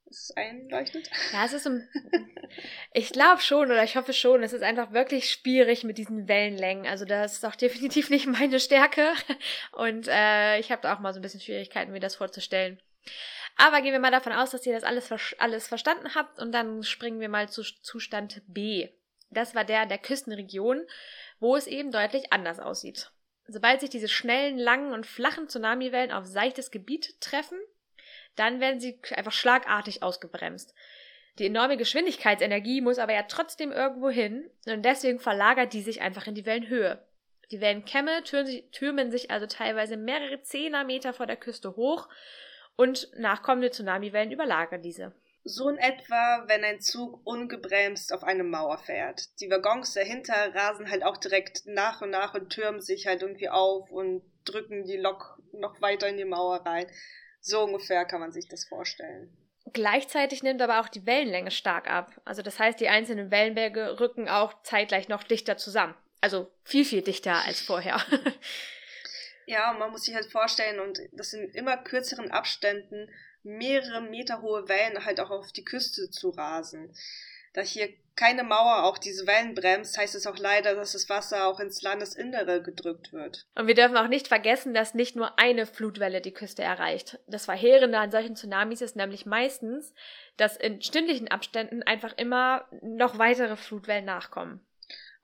Ist 0.04 0.24
es 0.24 0.36
einleuchtend? 0.36 1.08
Ja, 1.32 1.46
es 1.46 1.54
ist 1.54 1.64
so. 1.64 1.70
Ich 2.92 3.10
glaube 3.10 3.40
schon 3.40 3.70
oder 3.70 3.82
ich 3.82 3.96
hoffe 3.96 4.12
schon. 4.12 4.42
Es 4.42 4.52
ist 4.52 4.62
einfach 4.62 4.92
wirklich 4.92 5.30
schwierig 5.30 5.82
mit 5.82 5.96
diesen 5.96 6.28
Wellenlängen. 6.28 6.86
Also 6.86 7.06
das 7.06 7.32
ist 7.32 7.46
auch 7.46 7.56
definitiv 7.56 8.10
nicht 8.10 8.26
meine 8.26 8.60
Stärke. 8.60 9.14
Und 9.72 10.08
äh, 10.08 10.58
ich 10.58 10.70
habe 10.70 10.82
da 10.82 10.94
auch 10.94 11.00
mal 11.00 11.14
so 11.14 11.20
ein 11.20 11.22
bisschen 11.22 11.40
Schwierigkeiten, 11.40 11.92
mir 11.92 12.00
das 12.00 12.16
vorzustellen. 12.16 12.82
Aber 13.56 13.80
gehen 13.80 13.92
wir 13.92 14.00
mal 14.00 14.10
davon 14.10 14.32
aus, 14.32 14.50
dass 14.50 14.66
ihr 14.66 14.74
das 14.74 14.84
alles, 14.84 15.10
alles 15.38 15.66
verstanden 15.66 16.14
habt 16.14 16.38
und 16.38 16.52
dann 16.52 16.82
springen 16.82 17.20
wir 17.20 17.30
mal 17.30 17.48
zu 17.48 17.62
Zustand 17.62 18.42
B. 18.46 18.90
Das 19.30 19.54
war 19.54 19.64
der 19.64 19.86
der 19.86 19.98
Küstenregion, 19.98 20.86
wo 21.40 21.56
es 21.56 21.66
eben 21.66 21.90
deutlich 21.90 22.32
anders 22.32 22.60
aussieht. 22.60 23.10
Sobald 23.48 23.80
sich 23.80 23.90
diese 23.90 24.08
schnellen, 24.08 24.58
langen 24.58 24.92
und 24.92 25.06
flachen 25.06 25.48
Tsunamiwellen 25.48 26.12
auf 26.12 26.26
seichtes 26.26 26.70
Gebiet 26.70 27.20
treffen, 27.20 27.58
dann 28.34 28.60
werden 28.60 28.80
sie 28.80 29.00
einfach 29.12 29.32
schlagartig 29.32 30.02
ausgebremst. 30.02 30.74
Die 31.38 31.46
enorme 31.46 31.76
Geschwindigkeitsenergie 31.76 32.80
muss 32.80 32.98
aber 32.98 33.12
ja 33.12 33.22
trotzdem 33.22 33.72
irgendwo 33.72 34.10
hin 34.10 34.50
und 34.66 34.84
deswegen 34.84 35.18
verlagert 35.18 35.72
die 35.72 35.82
sich 35.82 36.00
einfach 36.00 36.26
in 36.26 36.34
die 36.34 36.46
Wellenhöhe. 36.46 37.02
Die 37.50 37.60
Wellenkämme 37.60 38.24
türmen 38.24 39.10
sich 39.10 39.30
also 39.30 39.46
teilweise 39.46 39.96
mehrere 39.96 40.42
Zehnermeter 40.42 41.12
vor 41.12 41.26
der 41.26 41.36
Küste 41.36 41.76
hoch 41.76 42.08
und 42.76 43.08
nachkommende 43.16 43.70
Tsunamiwellen 43.70 44.30
überlagern 44.30 44.82
diese. 44.82 45.12
So 45.48 45.68
in 45.68 45.78
etwa, 45.78 46.44
wenn 46.48 46.64
ein 46.64 46.80
Zug 46.80 47.20
ungebremst 47.24 48.12
auf 48.12 48.24
eine 48.24 48.42
Mauer 48.42 48.78
fährt. 48.78 49.40
Die 49.40 49.48
Waggons 49.48 49.92
dahinter 49.94 50.52
rasen 50.54 50.90
halt 50.90 51.04
auch 51.04 51.16
direkt 51.16 51.66
nach 51.66 52.02
und 52.02 52.10
nach 52.10 52.34
und 52.34 52.50
türmen 52.50 52.80
sich 52.80 53.06
halt 53.06 53.22
irgendwie 53.22 53.48
auf 53.48 53.88
und 53.90 54.22
drücken 54.44 54.84
die 54.84 54.96
Lok 54.96 55.40
noch 55.52 55.80
weiter 55.80 56.08
in 56.08 56.16
die 56.16 56.24
Mauer 56.24 56.66
rein. 56.66 56.86
So 57.40 57.62
ungefähr 57.62 58.04
kann 58.04 58.20
man 58.20 58.32
sich 58.32 58.48
das 58.48 58.64
vorstellen. 58.64 59.36
Gleichzeitig 59.72 60.42
nimmt 60.42 60.62
aber 60.62 60.80
auch 60.80 60.88
die 60.88 61.06
Wellenlänge 61.06 61.52
stark 61.52 61.88
ab. 61.88 62.20
Also 62.24 62.42
das 62.42 62.58
heißt, 62.58 62.80
die 62.80 62.88
einzelnen 62.88 63.30
Wellenberge 63.30 64.00
rücken 64.00 64.28
auch 64.28 64.62
zeitgleich 64.62 65.08
noch 65.08 65.22
dichter 65.22 65.56
zusammen. 65.56 65.94
Also 66.20 66.50
viel, 66.64 66.84
viel 66.84 67.02
dichter 67.02 67.44
als 67.44 67.60
vorher. 67.60 68.00
ja, 69.46 69.72
man 69.72 69.90
muss 69.90 70.02
sich 70.02 70.14
halt 70.14 70.26
vorstellen, 70.26 70.80
und 70.80 71.00
das 71.12 71.32
in 71.32 71.48
immer 71.50 71.76
kürzeren 71.76 72.30
Abständen 72.30 73.08
mehrere 73.42 74.02
Meter 74.02 74.42
hohe 74.42 74.68
Wellen 74.68 75.04
halt 75.04 75.20
auch 75.20 75.30
auf 75.30 75.52
die 75.52 75.64
Küste 75.64 76.10
zu 76.10 76.30
rasen. 76.30 76.92
Da 77.54 77.62
hier 77.62 77.88
keine 78.16 78.44
Mauer 78.44 78.84
auch 78.84 78.98
diese 78.98 79.26
Wellen 79.26 79.54
bremst, 79.54 79.96
heißt 79.96 80.14
es 80.14 80.26
auch 80.26 80.38
leider, 80.38 80.74
dass 80.74 80.92
das 80.92 81.08
Wasser 81.08 81.46
auch 81.46 81.60
ins 81.60 81.82
Landesinnere 81.82 82.62
gedrückt 82.62 83.12
wird. 83.12 83.46
Und 83.54 83.66
wir 83.66 83.74
dürfen 83.74 83.96
auch 83.96 84.08
nicht 84.08 84.28
vergessen, 84.28 84.74
dass 84.74 84.94
nicht 84.94 85.16
nur 85.16 85.38
eine 85.38 85.66
Flutwelle 85.66 86.20
die 86.20 86.32
Küste 86.32 86.62
erreicht. 86.62 87.18
Das 87.26 87.44
Verheerende 87.44 87.98
an 87.98 88.10
solchen 88.10 88.34
Tsunamis 88.34 88.80
ist 88.80 88.96
nämlich 88.96 89.26
meistens, 89.26 89.94
dass 90.38 90.56
in 90.56 90.82
stündlichen 90.82 91.28
Abständen 91.28 91.82
einfach 91.82 92.14
immer 92.16 92.66
noch 92.82 93.18
weitere 93.18 93.56
Flutwellen 93.56 94.06
nachkommen. 94.06 94.65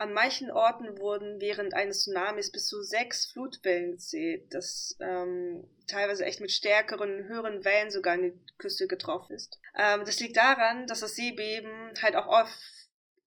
An 0.02 0.14
manchen 0.14 0.50
Orten 0.50 0.98
wurden 0.98 1.40
während 1.40 1.74
eines 1.74 2.02
Tsunamis 2.02 2.50
bis 2.50 2.66
zu 2.66 2.82
sechs 2.82 3.26
Flutwellen 3.26 3.92
gezählt, 3.92 4.52
das 4.52 4.96
ähm, 4.98 5.62
teilweise 5.86 6.24
echt 6.24 6.40
mit 6.40 6.50
stärkeren, 6.50 7.28
höheren 7.28 7.64
Wellen 7.64 7.92
sogar 7.92 8.14
an 8.14 8.22
die 8.22 8.34
Küste 8.58 8.88
getroffen 8.88 9.36
ist. 9.36 9.60
Ähm, 9.78 10.00
das 10.04 10.18
liegt 10.18 10.36
daran, 10.36 10.88
dass 10.88 11.00
das 11.00 11.14
Seebeben 11.14 11.94
halt 12.02 12.16
auch 12.16 12.26
oft 12.26 12.58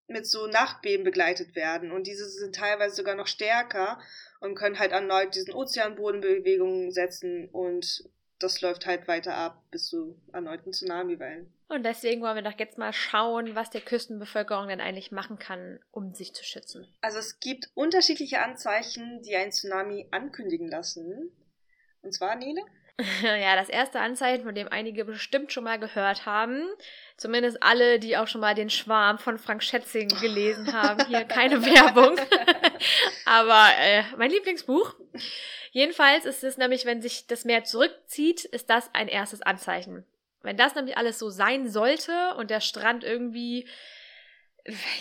mit 0.07 0.27
so 0.27 0.47
Nachtbeben 0.47 1.05
begleitet 1.05 1.55
werden 1.55 1.93
und 1.93 2.07
diese 2.07 2.27
sind 2.27 2.55
teilweise 2.55 2.97
sogar 2.97 3.15
noch 3.15 3.27
stärker 3.27 3.97
und 4.41 4.55
können 4.55 4.77
halt 4.77 4.91
erneut 4.91 5.33
diesen 5.33 5.53
Ozeanbodenbewegungen 5.53 6.91
setzen 6.91 7.47
und 7.53 8.03
das 8.39 8.59
läuft 8.59 8.85
halt 8.85 9.07
weiter 9.07 9.35
ab 9.35 9.63
bis 9.71 9.87
zu 9.87 10.19
erneuten 10.33 10.73
Tsunamiwellen. 10.73 11.53
Und 11.67 11.83
deswegen 11.83 12.21
wollen 12.21 12.35
wir 12.35 12.43
doch 12.43 12.59
jetzt 12.59 12.77
mal 12.77 12.93
schauen, 12.93 13.55
was 13.55 13.71
die 13.71 13.81
Küstenbevölkerung 13.81 14.67
denn 14.67 14.81
eigentlich 14.81 15.11
machen 15.11 15.39
kann, 15.39 15.79
um 15.91 16.13
sich 16.13 16.33
zu 16.35 16.43
schützen. 16.43 16.87
Also 17.01 17.17
es 17.17 17.39
gibt 17.39 17.69
unterschiedliche 17.73 18.41
Anzeichen, 18.41 19.21
die 19.23 19.35
ein 19.35 19.51
Tsunami 19.51 20.07
ankündigen 20.11 20.67
lassen. 20.67 21.31
Und 22.03 22.13
zwar, 22.13 22.35
Nele? 22.35 22.61
ja, 23.23 23.55
das 23.55 23.67
erste 23.67 23.99
Anzeichen, 23.99 24.45
von 24.45 24.55
dem 24.55 24.69
einige 24.69 25.03
bestimmt 25.05 25.51
schon 25.51 25.65
mal 25.65 25.79
gehört 25.79 26.25
haben. 26.25 26.63
Zumindest 27.17 27.61
alle, 27.61 27.99
die 27.99 28.15
auch 28.15 28.27
schon 28.27 28.41
mal 28.41 28.55
den 28.55 28.69
Schwarm 28.69 29.17
von 29.17 29.37
Frank 29.37 29.63
Schätzing 29.63 30.07
gelesen 30.07 30.71
haben. 30.71 31.05
Hier 31.07 31.23
keine 31.25 31.65
Werbung. 31.65 32.17
Aber 33.25 33.69
äh, 33.79 34.03
mein 34.17 34.29
Lieblingsbuch. 34.29 34.95
Jedenfalls 35.71 36.25
ist 36.25 36.43
es 36.43 36.57
nämlich, 36.57 36.85
wenn 36.85 37.01
sich 37.01 37.27
das 37.27 37.43
Meer 37.43 37.65
zurückzieht, 37.65 38.45
ist 38.45 38.69
das 38.69 38.89
ein 38.93 39.09
erstes 39.09 39.41
Anzeichen. 39.41 40.05
Wenn 40.45 40.57
das 40.57 40.75
nämlich 40.75 40.97
alles 40.97 41.19
so 41.19 41.29
sein 41.29 41.67
sollte 41.67 42.35
und 42.37 42.51
der 42.51 42.61
Strand 42.61 43.03
irgendwie 43.03 43.67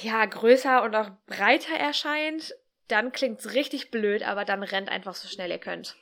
ja 0.03 0.25
größer 0.25 0.83
und 0.83 0.95
auch 0.95 1.11
breiter 1.27 1.77
erscheint, 1.77 2.55
dann 2.89 3.13
klingt's 3.13 3.55
richtig 3.55 3.91
blöd, 3.91 4.23
aber 4.23 4.45
dann 4.45 4.63
rennt 4.63 4.89
einfach 4.89 5.15
so 5.15 5.29
schnell 5.29 5.51
ihr 5.51 5.59
könnt. 5.59 5.97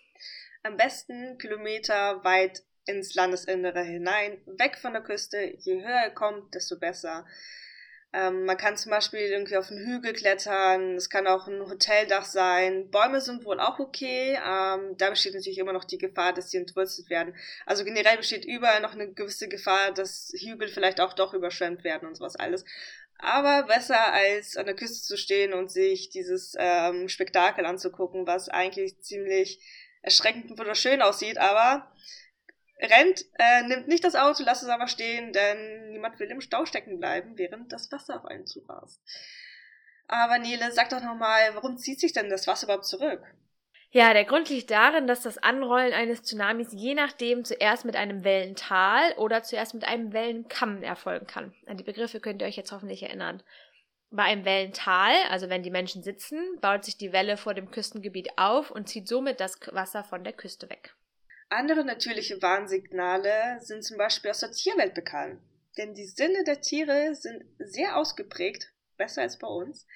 Am 0.63 0.77
besten 0.77 1.39
Kilometer 1.39 2.23
weit 2.25 2.63
ins 2.87 3.15
Landesinnere 3.15 3.83
hinein, 3.83 4.41
weg 4.47 4.79
von 4.79 4.93
der 4.93 5.03
Küste. 5.03 5.55
Je 5.59 5.83
höher 5.83 6.03
er 6.05 6.11
kommt, 6.11 6.55
desto 6.55 6.79
besser. 6.79 7.27
Ähm, 8.15 8.45
man 8.45 8.59
kann 8.59 8.77
zum 8.77 8.91
Beispiel 8.91 9.21
irgendwie 9.21 9.57
auf 9.57 9.71
einen 9.71 9.87
Hügel 9.87 10.13
klettern, 10.13 10.97
es 10.97 11.09
kann 11.09 11.27
auch 11.27 11.49
ein 11.49 11.63
Hoteldach 11.63 12.27
sein. 12.27 12.91
Bäume 12.91 13.23
sind 13.23 13.45
wohl 13.47 13.59
auch 13.59 13.79
okay. 13.79 14.39
Ähm, 14.47 14.97
da 14.99 15.09
besteht 15.11 15.35
natürlich 15.35 15.59
immer 15.59 15.73
noch 15.73 15.85
die 15.85 15.97
Gefahr, 15.97 16.35
dass 16.35 16.51
sie 16.51 16.59
entwurzelt 16.59 17.09
werden. 17.09 17.35
Also 17.65 17.85
generell 17.85 18.19
besteht 18.19 18.45
überall 18.45 18.83
noch 18.83 18.93
eine 18.93 19.13
gewisse 19.13 19.49
Gefahr, 19.49 19.93
dass 19.93 20.31
Hügel 20.37 20.69
vielleicht 20.69 21.01
auch 21.01 21.15
doch 21.15 21.33
überschwemmt 21.33 21.85
werden 21.85 22.07
und 22.07 22.17
sowas 22.17 22.37
alles. 22.37 22.65
Aber 23.19 23.63
besser 23.63 24.13
als 24.13 24.57
an 24.57 24.67
der 24.67 24.75
Küste 24.75 25.07
zu 25.07 25.17
stehen 25.17 25.55
und 25.55 25.71
sich 25.71 26.11
dieses 26.11 26.55
ähm, 26.59 27.09
Spektakel 27.09 27.65
anzugucken, 27.65 28.27
was 28.27 28.49
eigentlich 28.49 29.01
ziemlich 29.01 29.61
erschreckend 30.03 30.51
und 30.51 30.59
wunderschön 30.59 31.01
aussieht, 31.01 31.39
aber 31.39 31.91
rennt, 32.83 33.25
äh, 33.39 33.63
nimmt 33.63 33.89
nicht 33.89 34.05
das 34.05 34.17
Auto, 34.17 34.43
lasst 34.45 34.63
es 34.63 34.69
aber 34.69 34.89
stehen, 34.89 35.33
denn 35.33 35.91
niemand 35.91 36.19
will 36.19 36.29
im 36.29 36.41
Stau 36.41 36.67
stecken 36.67 36.99
bleiben, 36.99 37.39
während 37.39 37.73
das 37.73 37.91
Wasser 37.93 38.17
auf 38.17 38.25
einen 38.27 38.47
zurast. 38.47 39.01
Aber 40.09 40.39
Nele, 40.39 40.73
sag 40.73 40.91
doch 40.91 41.03
nochmal, 41.03 41.55
warum 41.55 41.79
zieht 41.79 42.01
sich 42.01 42.13
denn 42.13 42.29
das 42.29 42.47
Wasser 42.47 42.67
überhaupt 42.67 42.87
zurück? 42.87 43.23
Ja, 43.95 44.15
der 44.15 44.25
Grund 44.25 44.49
liegt 44.49 44.71
darin, 44.71 45.07
dass 45.07 45.21
das 45.21 45.37
Anrollen 45.37 45.93
eines 45.93 46.23
Tsunamis 46.23 46.69
je 46.73 46.95
nachdem 46.95 47.45
zuerst 47.45 47.85
mit 47.85 47.95
einem 47.95 48.25
Wellental 48.25 49.13
oder 49.19 49.43
zuerst 49.43 49.75
mit 49.75 49.85
einem 49.85 50.15
Wellenkamm 50.15 50.83
erfolgen 50.83 51.27
kann. 51.27 51.55
An 51.67 51.77
die 51.77 51.85
Begriffe 51.85 52.19
könnt 52.19 52.41
ihr 52.41 52.49
euch 52.49 52.57
jetzt 52.57 52.73
hoffentlich 52.73 53.03
erinnern. 53.03 53.43
Bei 54.11 54.25
einem 54.25 54.47
Wellental, 54.47 55.13
also 55.31 55.51
wenn 55.51 55.63
die 55.63 55.71
Menschen 55.71 56.03
sitzen, 56.03 56.59
baut 56.63 56.87
sich 56.87 56.97
die 56.97 57.13
Welle 57.13 57.37
vor 57.37 57.53
dem 57.53 57.71
Küstengebiet 57.71 58.39
auf 58.39 58.71
und 58.71 58.89
zieht 58.89 59.09
somit 59.09 59.41
das 59.41 59.59
Wasser 59.73 60.05
von 60.05 60.25
der 60.25 60.33
Küste 60.33 60.71
weg. 60.71 60.95
Andere 61.53 61.85
natürliche 61.85 62.41
Warnsignale 62.41 63.59
sind 63.61 63.85
zum 63.85 63.99
Beispiel 63.99 64.31
aus 64.31 64.41
der 64.41 64.53
Tierwelt 64.53 64.95
bekannt. 64.95 65.39
Denn 65.77 65.93
die 65.93 66.07
Sinne 66.07 66.45
der 66.45 66.63
Tiere 66.63 67.15
sind 67.15 67.45
sehr 67.59 67.97
ausgeprägt, 67.97 68.73
besser 68.97 69.23
als 69.23 69.39
bei 69.39 69.49
uns. 69.49 69.87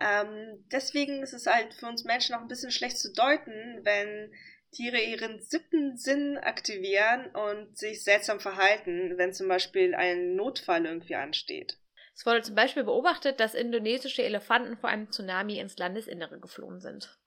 Ähm, 0.00 0.64
deswegen 0.72 1.22
ist 1.22 1.34
es 1.34 1.46
halt 1.46 1.74
für 1.74 1.86
uns 1.86 2.04
Menschen 2.04 2.34
auch 2.34 2.40
ein 2.40 2.48
bisschen 2.48 2.70
schlecht 2.70 2.98
zu 2.98 3.12
deuten, 3.12 3.80
wenn 3.84 4.32
Tiere 4.72 4.98
ihren 4.98 5.40
siebten 5.42 5.96
Sinn 5.98 6.38
aktivieren 6.38 7.26
und 7.34 7.76
sich 7.76 8.02
seltsam 8.02 8.40
verhalten, 8.40 9.18
wenn 9.18 9.34
zum 9.34 9.48
Beispiel 9.48 9.94
ein 9.94 10.34
Notfall 10.36 10.86
irgendwie 10.86 11.16
ansteht. 11.16 11.78
Es 12.14 12.24
wurde 12.24 12.42
zum 12.42 12.54
Beispiel 12.54 12.84
beobachtet, 12.84 13.40
dass 13.40 13.54
indonesische 13.54 14.22
Elefanten 14.22 14.78
vor 14.78 14.88
einem 14.88 15.10
Tsunami 15.10 15.58
ins 15.58 15.76
Landesinnere 15.76 16.40
geflohen 16.40 16.80
sind. 16.80 17.18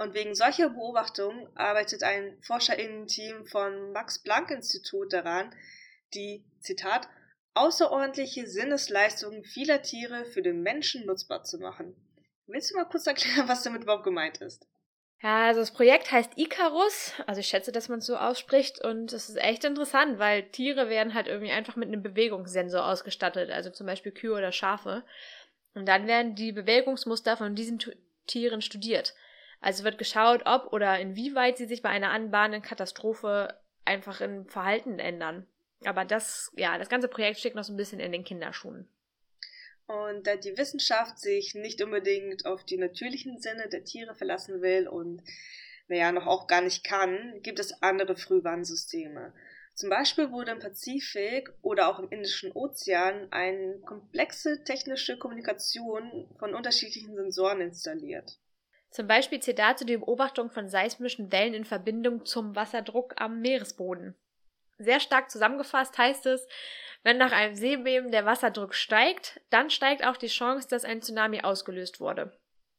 Und 0.00 0.14
wegen 0.14 0.34
solcher 0.34 0.70
Beobachtungen 0.70 1.46
arbeitet 1.56 2.02
ein 2.02 2.38
Forscherinnen-Team 2.40 3.44
vom 3.44 3.92
Max-Planck-Institut 3.92 5.12
daran, 5.12 5.54
die, 6.14 6.42
Zitat, 6.60 7.06
außerordentliche 7.52 8.46
Sinnesleistungen 8.46 9.44
vieler 9.44 9.82
Tiere 9.82 10.24
für 10.24 10.40
den 10.40 10.62
Menschen 10.62 11.04
nutzbar 11.04 11.44
zu 11.44 11.58
machen. 11.58 11.94
Willst 12.46 12.70
du 12.70 12.76
mal 12.76 12.86
kurz 12.86 13.06
erklären, 13.06 13.46
was 13.48 13.62
damit 13.62 13.82
überhaupt 13.82 14.04
gemeint 14.04 14.38
ist? 14.38 14.66
Ja, 15.20 15.48
also 15.48 15.60
das 15.60 15.74
Projekt 15.74 16.10
heißt 16.10 16.32
Icarus, 16.36 17.12
also 17.26 17.40
ich 17.40 17.48
schätze, 17.48 17.70
dass 17.70 17.90
man 17.90 17.98
es 17.98 18.06
so 18.06 18.16
ausspricht 18.16 18.82
und 18.82 19.12
es 19.12 19.28
ist 19.28 19.36
echt 19.36 19.64
interessant, 19.64 20.18
weil 20.18 20.48
Tiere 20.48 20.88
werden 20.88 21.12
halt 21.12 21.26
irgendwie 21.26 21.52
einfach 21.52 21.76
mit 21.76 21.88
einem 21.88 22.02
Bewegungssensor 22.02 22.86
ausgestattet, 22.86 23.50
also 23.50 23.68
zum 23.68 23.86
Beispiel 23.86 24.12
Kühe 24.12 24.32
oder 24.32 24.50
Schafe. 24.50 25.04
Und 25.74 25.84
dann 25.84 26.06
werden 26.06 26.36
die 26.36 26.52
Bewegungsmuster 26.52 27.36
von 27.36 27.54
diesen 27.54 27.78
Tieren 28.26 28.62
studiert. 28.62 29.14
Also 29.60 29.84
wird 29.84 29.98
geschaut, 29.98 30.42
ob 30.46 30.72
oder 30.72 30.98
inwieweit 30.98 31.58
sie 31.58 31.66
sich 31.66 31.82
bei 31.82 31.90
einer 31.90 32.10
anbahnenden 32.10 32.62
Katastrophe 32.62 33.54
einfach 33.84 34.20
im 34.20 34.46
Verhalten 34.46 34.98
ändern. 34.98 35.46
Aber 35.84 36.04
das, 36.04 36.50
ja, 36.56 36.78
das 36.78 36.88
ganze 36.88 37.08
Projekt 37.08 37.38
steckt 37.38 37.56
noch 37.56 37.64
so 37.64 37.72
ein 37.72 37.76
bisschen 37.76 38.00
in 38.00 38.12
den 38.12 38.24
Kinderschuhen. 38.24 38.88
Und 39.86 40.26
da 40.26 40.36
die 40.36 40.56
Wissenschaft 40.56 41.18
sich 41.18 41.54
nicht 41.54 41.82
unbedingt 41.82 42.46
auf 42.46 42.64
die 42.64 42.76
natürlichen 42.76 43.40
Sinne 43.40 43.68
der 43.68 43.84
Tiere 43.84 44.14
verlassen 44.14 44.62
will 44.62 44.86
und 44.86 45.22
naja, 45.88 46.12
noch 46.12 46.26
auch 46.26 46.46
gar 46.46 46.60
nicht 46.60 46.84
kann, 46.84 47.40
gibt 47.42 47.58
es 47.58 47.82
andere 47.82 48.14
Frühwarnsysteme. 48.14 49.32
Zum 49.74 49.90
Beispiel 49.90 50.30
wurde 50.30 50.52
im 50.52 50.60
Pazifik 50.60 51.52
oder 51.62 51.88
auch 51.88 51.98
im 51.98 52.08
Indischen 52.10 52.52
Ozean 52.52 53.26
eine 53.32 53.80
komplexe 53.80 54.62
technische 54.62 55.18
Kommunikation 55.18 56.28
von 56.38 56.54
unterschiedlichen 56.54 57.16
Sensoren 57.16 57.60
installiert. 57.60 58.38
Zum 58.90 59.06
Beispiel 59.06 59.40
zählt 59.40 59.60
dazu 59.60 59.84
die 59.84 59.96
Beobachtung 59.96 60.50
von 60.50 60.68
seismischen 60.68 61.30
Wellen 61.30 61.54
in 61.54 61.64
Verbindung 61.64 62.24
zum 62.24 62.56
Wasserdruck 62.56 63.14
am 63.20 63.40
Meeresboden. 63.40 64.16
Sehr 64.78 64.98
stark 64.98 65.30
zusammengefasst 65.30 65.96
heißt 65.96 66.26
es, 66.26 66.48
wenn 67.02 67.16
nach 67.16 67.32
einem 67.32 67.54
Seebeben 67.54 68.10
der 68.10 68.26
Wasserdruck 68.26 68.74
steigt, 68.74 69.40
dann 69.50 69.70
steigt 69.70 70.04
auch 70.04 70.16
die 70.16 70.26
Chance, 70.26 70.68
dass 70.68 70.84
ein 70.84 71.02
Tsunami 71.02 71.42
ausgelöst 71.42 72.00
wurde. 72.00 72.32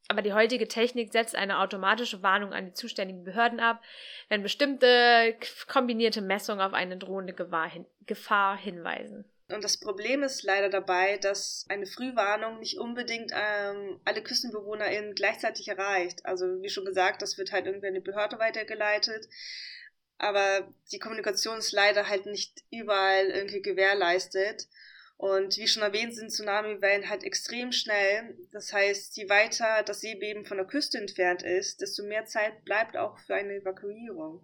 Aber 0.07 0.21
die 0.21 0.33
heutige 0.33 0.67
Technik 0.67 1.13
setzt 1.13 1.35
eine 1.35 1.59
automatische 1.59 2.21
Warnung 2.21 2.53
an 2.53 2.65
die 2.65 2.73
zuständigen 2.73 3.23
Behörden 3.23 3.61
ab, 3.61 3.81
wenn 4.27 4.43
bestimmte 4.43 5.37
kombinierte 5.67 6.21
Messungen 6.21 6.59
auf 6.59 6.73
eine 6.73 6.97
drohende 6.97 7.33
Gefahr 7.33 8.57
hinweisen. 8.57 9.30
Und 9.51 9.63
das 9.63 9.77
Problem 9.77 10.23
ist 10.23 10.43
leider 10.43 10.69
dabei, 10.69 11.17
dass 11.17 11.65
eine 11.69 11.85
Frühwarnung 11.85 12.59
nicht 12.59 12.77
unbedingt 12.77 13.31
ähm, 13.33 13.99
alle 14.05 14.23
KüstenbewohnerInnen 14.23 15.15
gleichzeitig 15.15 15.67
erreicht. 15.67 16.25
Also 16.25 16.45
wie 16.61 16.69
schon 16.69 16.85
gesagt, 16.85 17.21
das 17.21 17.37
wird 17.37 17.51
halt 17.51 17.65
irgendwie 17.65 17.87
an 17.87 17.93
die 17.93 17.99
Behörde 17.99 18.39
weitergeleitet. 18.39 19.27
Aber 20.17 20.71
die 20.91 20.99
Kommunikation 20.99 21.57
ist 21.57 21.71
leider 21.71 22.07
halt 22.07 22.27
nicht 22.27 22.63
überall 22.69 23.25
irgendwie 23.25 23.61
gewährleistet. 23.61 24.67
Und 25.17 25.57
wie 25.57 25.67
schon 25.67 25.83
erwähnt, 25.83 26.15
sind 26.15 26.31
Tsunamiwellen 26.31 27.09
halt 27.09 27.23
extrem 27.23 27.71
schnell. 27.71 28.35
Das 28.51 28.73
heißt, 28.73 29.17
je 29.17 29.29
weiter 29.29 29.83
das 29.83 30.01
Seebeben 30.01 30.45
von 30.45 30.57
der 30.57 30.65
Küste 30.65 30.97
entfernt 30.97 31.43
ist, 31.43 31.81
desto 31.81 32.03
mehr 32.03 32.25
Zeit 32.25 32.65
bleibt 32.65 32.97
auch 32.97 33.19
für 33.19 33.35
eine 33.35 33.55
Evakuierung. 33.55 34.43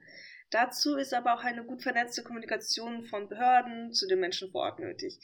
Dazu 0.49 0.95
ist 0.95 1.13
aber 1.13 1.33
auch 1.33 1.43
eine 1.43 1.65
gut 1.65 1.83
vernetzte 1.83 2.23
Kommunikation 2.23 3.05
von 3.05 3.27
Behörden 3.27 3.91
zu 3.91 4.07
den 4.07 4.19
Menschen 4.19 4.49
vor 4.51 4.61
Ort 4.61 4.79
nötig. 4.79 5.19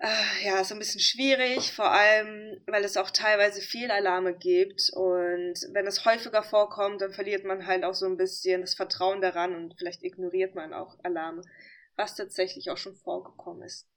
Äh, 0.00 0.46
ja, 0.46 0.60
ist 0.60 0.70
ein 0.70 0.78
bisschen 0.78 1.00
schwierig, 1.00 1.72
vor 1.72 1.90
allem, 1.90 2.60
weil 2.66 2.84
es 2.84 2.96
auch 2.96 3.10
teilweise 3.10 3.60
Fehlalarme 3.60 4.32
gibt 4.36 4.90
und 4.92 5.54
wenn 5.72 5.88
es 5.88 6.04
häufiger 6.04 6.44
vorkommt, 6.44 7.00
dann 7.00 7.12
verliert 7.12 7.44
man 7.44 7.66
halt 7.66 7.82
auch 7.82 7.94
so 7.94 8.06
ein 8.06 8.16
bisschen 8.16 8.60
das 8.60 8.74
Vertrauen 8.74 9.20
daran 9.20 9.56
und 9.56 9.74
vielleicht 9.76 10.04
ignoriert 10.04 10.54
man 10.54 10.72
auch 10.72 10.96
Alarme, 11.02 11.42
was 11.96 12.14
tatsächlich 12.14 12.70
auch 12.70 12.76
schon 12.76 12.94
vorgekommen 12.94 13.64
ist. 13.64 13.88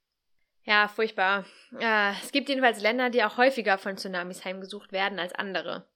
Ja, 0.64 0.88
furchtbar. 0.88 1.46
Äh, 1.78 2.12
es 2.22 2.32
gibt 2.32 2.48
jedenfalls 2.48 2.80
Länder, 2.80 3.10
die 3.10 3.22
auch 3.22 3.36
häufiger 3.36 3.78
von 3.78 3.96
Tsunamis 3.96 4.44
heimgesucht 4.44 4.90
werden 4.90 5.20
als 5.20 5.34
andere. 5.34 5.86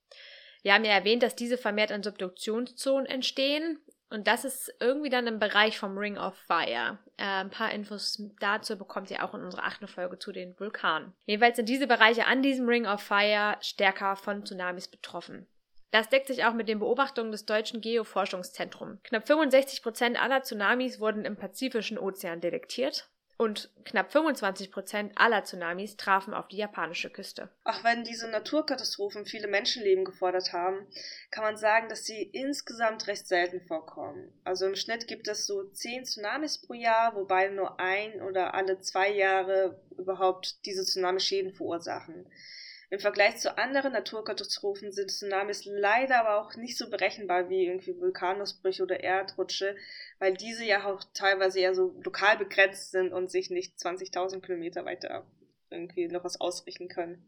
Wir 0.62 0.74
haben 0.74 0.84
ja 0.84 0.92
erwähnt, 0.92 1.22
dass 1.22 1.36
diese 1.36 1.58
vermehrt 1.58 1.92
in 1.92 2.02
Subduktionszonen 2.02 3.06
entstehen. 3.06 3.78
Und 4.08 4.28
das 4.28 4.44
ist 4.44 4.72
irgendwie 4.80 5.10
dann 5.10 5.26
im 5.26 5.38
Bereich 5.38 5.78
vom 5.78 5.98
Ring 5.98 6.16
of 6.16 6.36
Fire. 6.36 6.98
Äh, 7.16 7.24
ein 7.24 7.50
paar 7.50 7.72
Infos 7.72 8.22
dazu 8.40 8.78
bekommt 8.78 9.10
ihr 9.10 9.24
auch 9.24 9.34
in 9.34 9.42
unserer 9.42 9.64
achten 9.64 9.88
Folge 9.88 10.18
zu 10.18 10.32
den 10.32 10.58
Vulkanen. 10.58 11.12
Jedenfalls 11.24 11.56
sind 11.56 11.68
diese 11.68 11.86
Bereiche 11.86 12.26
an 12.26 12.42
diesem 12.42 12.68
Ring 12.68 12.86
of 12.86 13.00
Fire 13.02 13.56
stärker 13.60 14.16
von 14.16 14.44
Tsunamis 14.44 14.88
betroffen. 14.88 15.46
Das 15.90 16.08
deckt 16.08 16.26
sich 16.26 16.44
auch 16.44 16.52
mit 16.52 16.68
den 16.68 16.78
Beobachtungen 16.78 17.32
des 17.32 17.46
Deutschen 17.46 17.80
Geoforschungszentrums. 17.80 19.02
Knapp 19.02 19.26
65 19.26 19.82
Prozent 19.82 20.22
aller 20.22 20.42
Tsunamis 20.42 21.00
wurden 21.00 21.24
im 21.24 21.36
Pazifischen 21.36 21.98
Ozean 21.98 22.40
detektiert 22.40 23.08
und 23.38 23.70
knapp 23.84 24.12
25 24.12 24.70
Prozent 24.70 25.12
aller 25.16 25.44
Tsunamis 25.44 25.96
trafen 25.96 26.34
auf 26.34 26.48
die 26.48 26.56
japanische 26.56 27.10
Küste. 27.10 27.50
Auch 27.64 27.84
wenn 27.84 28.04
diese 28.04 28.28
Naturkatastrophen 28.28 29.26
viele 29.26 29.46
Menschenleben 29.46 30.04
gefordert 30.04 30.52
haben, 30.52 30.86
kann 31.30 31.44
man 31.44 31.56
sagen, 31.56 31.88
dass 31.88 32.04
sie 32.04 32.22
insgesamt 32.22 33.06
recht 33.06 33.26
selten 33.26 33.60
vorkommen. 33.60 34.32
Also 34.44 34.66
im 34.66 34.74
Schnitt 34.74 35.06
gibt 35.06 35.28
es 35.28 35.46
so 35.46 35.64
zehn 35.64 36.04
Tsunamis 36.04 36.58
pro 36.58 36.74
Jahr, 36.74 37.14
wobei 37.14 37.48
nur 37.48 37.78
ein 37.78 38.22
oder 38.22 38.54
alle 38.54 38.80
zwei 38.80 39.10
Jahre 39.10 39.80
überhaupt 39.98 40.64
diese 40.64 40.84
Tsunamischäden 40.84 41.52
verursachen. 41.52 42.26
Im 42.96 43.00
Vergleich 43.00 43.36
zu 43.36 43.58
anderen 43.58 43.92
Naturkatastrophen 43.92 44.90
sind 44.90 45.10
Tsunamis 45.10 45.66
leider 45.66 46.18
aber 46.18 46.40
auch 46.40 46.56
nicht 46.56 46.78
so 46.78 46.88
berechenbar 46.88 47.50
wie 47.50 47.66
irgendwie 47.66 48.00
Vulkanausbrüche 48.00 48.82
oder 48.82 49.00
Erdrutsche, 49.00 49.76
weil 50.18 50.32
diese 50.32 50.64
ja 50.64 50.82
auch 50.86 51.04
teilweise 51.12 51.60
eher 51.60 51.74
so 51.74 51.94
lokal 52.02 52.38
begrenzt 52.38 52.92
sind 52.92 53.12
und 53.12 53.30
sich 53.30 53.50
nicht 53.50 53.76
20.000 53.76 54.40
Kilometer 54.40 54.86
weiter 54.86 55.26
irgendwie 55.68 56.08
noch 56.08 56.24
was 56.24 56.40
ausrichten 56.40 56.88
können. 56.88 57.22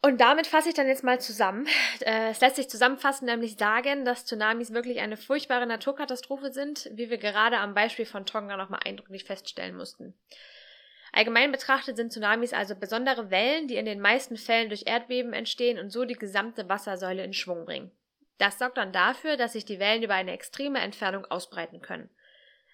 Und 0.00 0.18
damit 0.22 0.46
fasse 0.46 0.70
ich 0.70 0.74
dann 0.74 0.88
jetzt 0.88 1.04
mal 1.04 1.20
zusammen. 1.20 1.66
Äh, 2.00 2.30
es 2.30 2.40
lässt 2.40 2.56
sich 2.56 2.70
zusammenfassen, 2.70 3.26
nämlich 3.26 3.58
sagen, 3.58 4.06
dass 4.06 4.24
Tsunamis 4.24 4.72
wirklich 4.72 5.00
eine 5.00 5.18
furchtbare 5.18 5.66
Naturkatastrophe 5.66 6.52
sind, 6.52 6.90
wie 6.94 7.10
wir 7.10 7.18
gerade 7.18 7.58
am 7.58 7.74
Beispiel 7.74 8.06
von 8.06 8.24
Tonga 8.24 8.56
nochmal 8.56 8.80
eindrücklich 8.84 9.24
feststellen 9.24 9.76
mussten. 9.76 10.14
Allgemein 11.12 11.52
betrachtet 11.52 11.96
sind 11.96 12.10
Tsunamis 12.10 12.54
also 12.54 12.74
besondere 12.74 13.30
Wellen, 13.30 13.68
die 13.68 13.76
in 13.76 13.84
den 13.84 14.00
meisten 14.00 14.38
Fällen 14.38 14.70
durch 14.70 14.84
Erdbeben 14.86 15.34
entstehen 15.34 15.78
und 15.78 15.90
so 15.90 16.06
die 16.06 16.14
gesamte 16.14 16.68
Wassersäule 16.70 17.22
in 17.22 17.34
Schwung 17.34 17.66
bringen. 17.66 17.92
Das 18.38 18.58
sorgt 18.58 18.78
dann 18.78 18.92
dafür, 18.92 19.36
dass 19.36 19.52
sich 19.52 19.66
die 19.66 19.78
Wellen 19.78 20.02
über 20.02 20.14
eine 20.14 20.32
extreme 20.32 20.80
Entfernung 20.80 21.26
ausbreiten 21.26 21.82
können. 21.82 22.08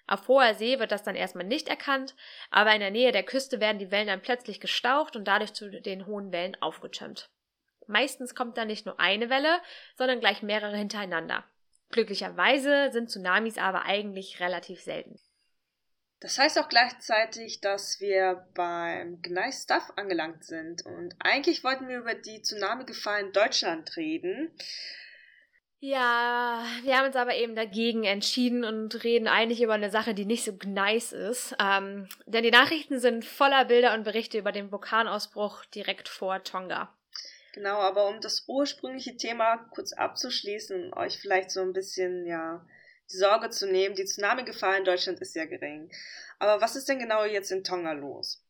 Auf 0.07 0.27
hoher 0.27 0.55
See 0.55 0.79
wird 0.79 0.91
das 0.91 1.03
dann 1.03 1.15
erstmal 1.15 1.45
nicht 1.45 1.67
erkannt, 1.67 2.15
aber 2.49 2.73
in 2.73 2.79
der 2.79 2.89
Nähe 2.89 3.11
der 3.11 3.23
Küste 3.23 3.59
werden 3.59 3.77
die 3.77 3.91
Wellen 3.91 4.07
dann 4.07 4.21
plötzlich 4.21 4.59
gestaucht 4.59 5.15
und 5.15 5.27
dadurch 5.27 5.53
zu 5.53 5.69
den 5.69 6.07
hohen 6.07 6.31
Wellen 6.31 6.59
aufgetürmt. 6.61 7.29
Meistens 7.85 8.33
kommt 8.33 8.57
dann 8.57 8.67
nicht 8.67 8.85
nur 8.85 8.99
eine 8.99 9.29
Welle, 9.29 9.59
sondern 9.95 10.19
gleich 10.19 10.41
mehrere 10.41 10.77
hintereinander. 10.77 11.43
Glücklicherweise 11.91 12.89
sind 12.91 13.09
Tsunamis 13.09 13.57
aber 13.57 13.83
eigentlich 13.83 14.39
relativ 14.39 14.81
selten. 14.81 15.19
Das 16.21 16.37
heißt 16.37 16.59
auch 16.59 16.67
gleichzeitig, 16.67 17.61
dass 17.61 18.01
wir 18.01 18.45
beim 18.53 19.21
Gneis 19.21 19.63
Stuff 19.63 19.93
angelangt 19.95 20.43
sind. 20.43 20.85
Und 20.85 21.15
eigentlich 21.19 21.63
wollten 21.63 21.87
wir 21.87 21.99
über 21.99 22.13
die 22.13 22.41
Tsunami-Gefahr 22.41 23.19
in 23.21 23.31
Deutschland 23.31 23.95
reden. 23.95 24.51
Ja, 25.81 26.65
wir 26.83 26.97
haben 26.97 27.05
uns 27.05 27.15
aber 27.15 27.35
eben 27.35 27.55
dagegen 27.55 28.03
entschieden 28.03 28.65
und 28.65 29.01
reden 29.05 29.29
eigentlich 29.29 29.61
über 29.61 29.75
eine 29.75 29.89
Sache, 29.89 30.13
die 30.13 30.25
nicht 30.25 30.43
so 30.43 30.51
nice 30.65 31.13
ist. 31.13 31.55
Ähm, 31.57 32.09
denn 32.25 32.43
die 32.43 32.51
Nachrichten 32.51 32.99
sind 32.99 33.23
voller 33.23 33.63
Bilder 33.63 33.93
und 33.93 34.03
Berichte 34.03 34.37
über 34.37 34.51
den 34.51 34.73
Vulkanausbruch 34.73 35.63
direkt 35.65 36.09
vor 36.09 36.43
Tonga. 36.43 36.93
Genau, 37.53 37.77
aber 37.77 38.09
um 38.09 38.19
das 38.19 38.43
ursprüngliche 38.47 39.15
Thema 39.15 39.57
kurz 39.71 39.93
abzuschließen, 39.93 40.93
euch 40.93 41.17
vielleicht 41.17 41.49
so 41.49 41.61
ein 41.61 41.71
bisschen, 41.71 42.25
ja, 42.25 42.65
die 43.11 43.17
Sorge 43.17 43.49
zu 43.49 43.67
nehmen, 43.67 43.95
die 43.95 44.05
Tsunami-Gefahr 44.05 44.77
in 44.77 44.85
Deutschland 44.85 45.19
ist 45.19 45.33
sehr 45.33 45.47
gering. 45.47 45.91
Aber 46.37 46.61
was 46.61 46.75
ist 46.75 46.87
denn 46.89 46.99
genau 46.99 47.25
jetzt 47.25 47.51
in 47.51 47.63
Tonga 47.63 47.93
los? 47.93 48.43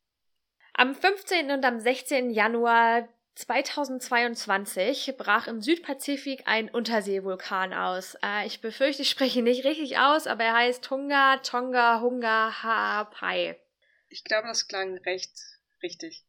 Am 0.74 0.96
15. 0.96 1.52
und 1.52 1.66
am 1.66 1.80
16. 1.80 2.30
Januar 2.30 3.08
2022 3.36 5.16
brach 5.18 5.48
im 5.48 5.62
Südpazifik 5.62 6.44
ein 6.46 6.70
Unterseevulkan 6.70 7.74
aus. 7.74 8.18
Äh, 8.24 8.46
ich 8.46 8.60
befürchte, 8.60 9.02
ich 9.02 9.10
spreche 9.10 9.42
nicht 9.42 9.64
richtig 9.64 9.98
aus, 9.98 10.28
aber 10.28 10.44
er 10.44 10.56
heißt 10.56 10.84
Tunga 10.84 11.38
Tonga 11.38 12.02
Hunga 12.02 12.64
Haapai. 12.64 13.58
Ich 14.10 14.24
glaube, 14.24 14.48
das 14.48 14.68
klang 14.68 14.98
recht 15.00 15.32
richtig. 15.82 16.26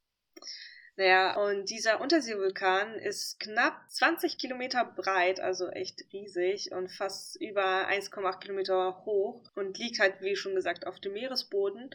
Naja, 1.00 1.34
und 1.36 1.70
dieser 1.70 2.02
Unterseevulkan 2.02 2.96
ist 2.96 3.40
knapp 3.40 3.88
20 3.88 4.36
Kilometer 4.36 4.84
breit, 4.84 5.40
also 5.40 5.70
echt 5.70 6.04
riesig 6.12 6.72
und 6.72 6.88
fast 6.90 7.36
über 7.40 7.88
1,8 7.88 8.38
Kilometer 8.40 9.02
hoch 9.06 9.40
und 9.54 9.78
liegt 9.78 9.98
halt, 9.98 10.20
wie 10.20 10.36
schon 10.36 10.54
gesagt, 10.54 10.86
auf 10.86 11.00
dem 11.00 11.14
Meeresboden 11.14 11.88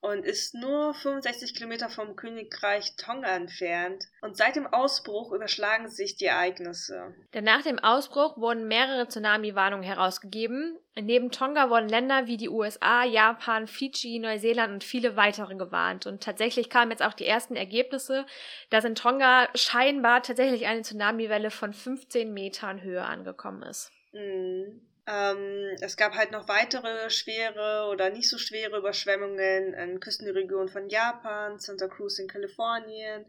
und 0.00 0.24
ist 0.24 0.54
nur 0.54 0.94
65 0.94 1.54
Kilometer 1.54 1.88
vom 1.88 2.14
Königreich 2.14 2.94
Tonga 2.96 3.34
entfernt. 3.34 4.04
Und 4.20 4.36
seit 4.36 4.54
dem 4.56 4.66
Ausbruch 4.66 5.32
überschlagen 5.32 5.88
sich 5.88 6.16
die 6.16 6.26
Ereignisse. 6.26 7.14
Denn 7.34 7.44
nach 7.44 7.62
dem 7.62 7.78
Ausbruch 7.78 8.36
wurden 8.36 8.68
mehrere 8.68 9.08
Tsunami-Warnungen 9.08 9.84
herausgegeben. 9.84 10.78
Neben 10.94 11.30
Tonga 11.30 11.68
wurden 11.68 11.88
Länder 11.88 12.26
wie 12.26 12.36
die 12.36 12.48
USA, 12.48 13.04
Japan, 13.04 13.66
Fidschi, 13.66 14.18
Neuseeland 14.20 14.72
und 14.72 14.84
viele 14.84 15.16
weitere 15.16 15.56
gewarnt. 15.56 16.06
Und 16.06 16.22
tatsächlich 16.22 16.70
kamen 16.70 16.92
jetzt 16.92 17.02
auch 17.02 17.14
die 17.14 17.26
ersten 17.26 17.56
Ergebnisse, 17.56 18.24
dass 18.70 18.84
in 18.84 18.94
Tonga 18.94 19.48
scheinbar 19.54 20.22
tatsächlich 20.22 20.66
eine 20.66 20.82
Tsunamiwelle 20.82 21.50
von 21.50 21.72
15 21.72 22.32
Metern 22.32 22.82
Höhe 22.82 23.04
angekommen 23.04 23.62
ist. 23.62 23.90
Mhm. 24.12 24.80
Ähm, 25.08 25.74
es 25.80 25.96
gab 25.96 26.14
halt 26.14 26.32
noch 26.32 26.48
weitere 26.48 27.08
schwere 27.08 27.88
oder 27.90 28.10
nicht 28.10 28.28
so 28.28 28.36
schwere 28.36 28.76
Überschwemmungen 28.76 29.72
in 29.72 30.00
Küstenregionen 30.00 30.68
von 30.68 30.90
Japan, 30.90 31.58
Santa 31.58 31.88
Cruz 31.88 32.18
in 32.18 32.28
Kalifornien, 32.28 33.24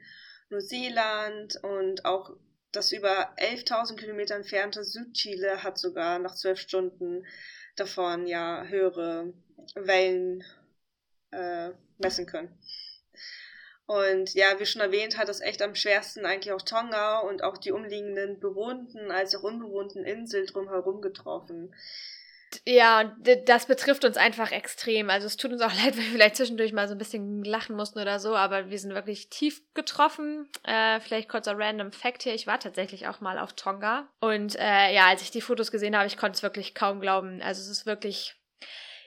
Neuseeland 0.49 1.55
und 1.63 2.03
auch 2.03 2.35
das 2.73 2.91
über 2.91 3.33
11.000 3.37 3.95
Kilometer 3.95 4.35
entfernte 4.35 4.83
Südchile 4.83 5.63
hat 5.63 5.77
sogar 5.77 6.19
nach 6.19 6.35
zwölf 6.35 6.59
Stunden 6.59 7.25
davon 7.77 8.27
ja 8.27 8.65
höhere 8.65 9.33
Wellen 9.75 10.43
äh, 11.31 11.69
messen 11.97 12.25
können. 12.25 12.58
Und 13.89 14.35
ja, 14.35 14.59
wie 14.59 14.67
schon 14.67 14.83
erwähnt, 14.83 15.17
hat 15.17 15.29
das 15.29 15.41
echt 15.41 15.63
am 15.63 15.73
schwersten 15.73 16.23
eigentlich 16.23 16.53
auch 16.53 16.61
Tonga 16.61 17.21
und 17.21 17.43
auch 17.43 17.57
die 17.57 17.71
umliegenden 17.71 18.39
bewohnten 18.39 19.09
als 19.09 19.35
auch 19.35 19.41
unbewohnten 19.41 20.05
Inseln 20.05 20.45
drumherum 20.45 21.01
getroffen. 21.01 21.73
Ja, 22.67 23.15
das 23.47 23.65
betrifft 23.65 24.05
uns 24.05 24.15
einfach 24.15 24.51
extrem. 24.51 25.09
Also 25.09 25.25
es 25.25 25.37
tut 25.37 25.51
uns 25.53 25.63
auch 25.63 25.73
leid, 25.83 25.97
wenn 25.97 26.03
wir 26.03 26.11
vielleicht 26.11 26.35
zwischendurch 26.35 26.71
mal 26.71 26.87
so 26.87 26.93
ein 26.93 26.99
bisschen 26.99 27.43
lachen 27.43 27.75
mussten 27.75 27.97
oder 27.97 28.19
so, 28.19 28.35
aber 28.35 28.69
wir 28.69 28.77
sind 28.77 28.93
wirklich 28.93 29.31
tief 29.31 29.63
getroffen. 29.73 30.47
Äh, 30.65 30.99
vielleicht 30.99 31.27
kurzer 31.27 31.57
random 31.57 31.91
Fact 31.91 32.21
hier. 32.21 32.35
Ich 32.35 32.45
war 32.45 32.59
tatsächlich 32.59 33.07
auch 33.07 33.21
mal 33.21 33.39
auf 33.39 33.53
Tonga. 33.53 34.07
Und 34.19 34.55
äh, 34.59 34.93
ja, 34.93 35.07
als 35.07 35.23
ich 35.23 35.31
die 35.31 35.41
Fotos 35.41 35.71
gesehen 35.71 35.97
habe, 35.97 36.05
ich 36.05 36.17
konnte 36.17 36.37
es 36.37 36.43
wirklich 36.43 36.75
kaum 36.75 37.01
glauben. 37.01 37.41
Also 37.41 37.59
es 37.59 37.69
ist 37.69 37.87
wirklich 37.87 38.38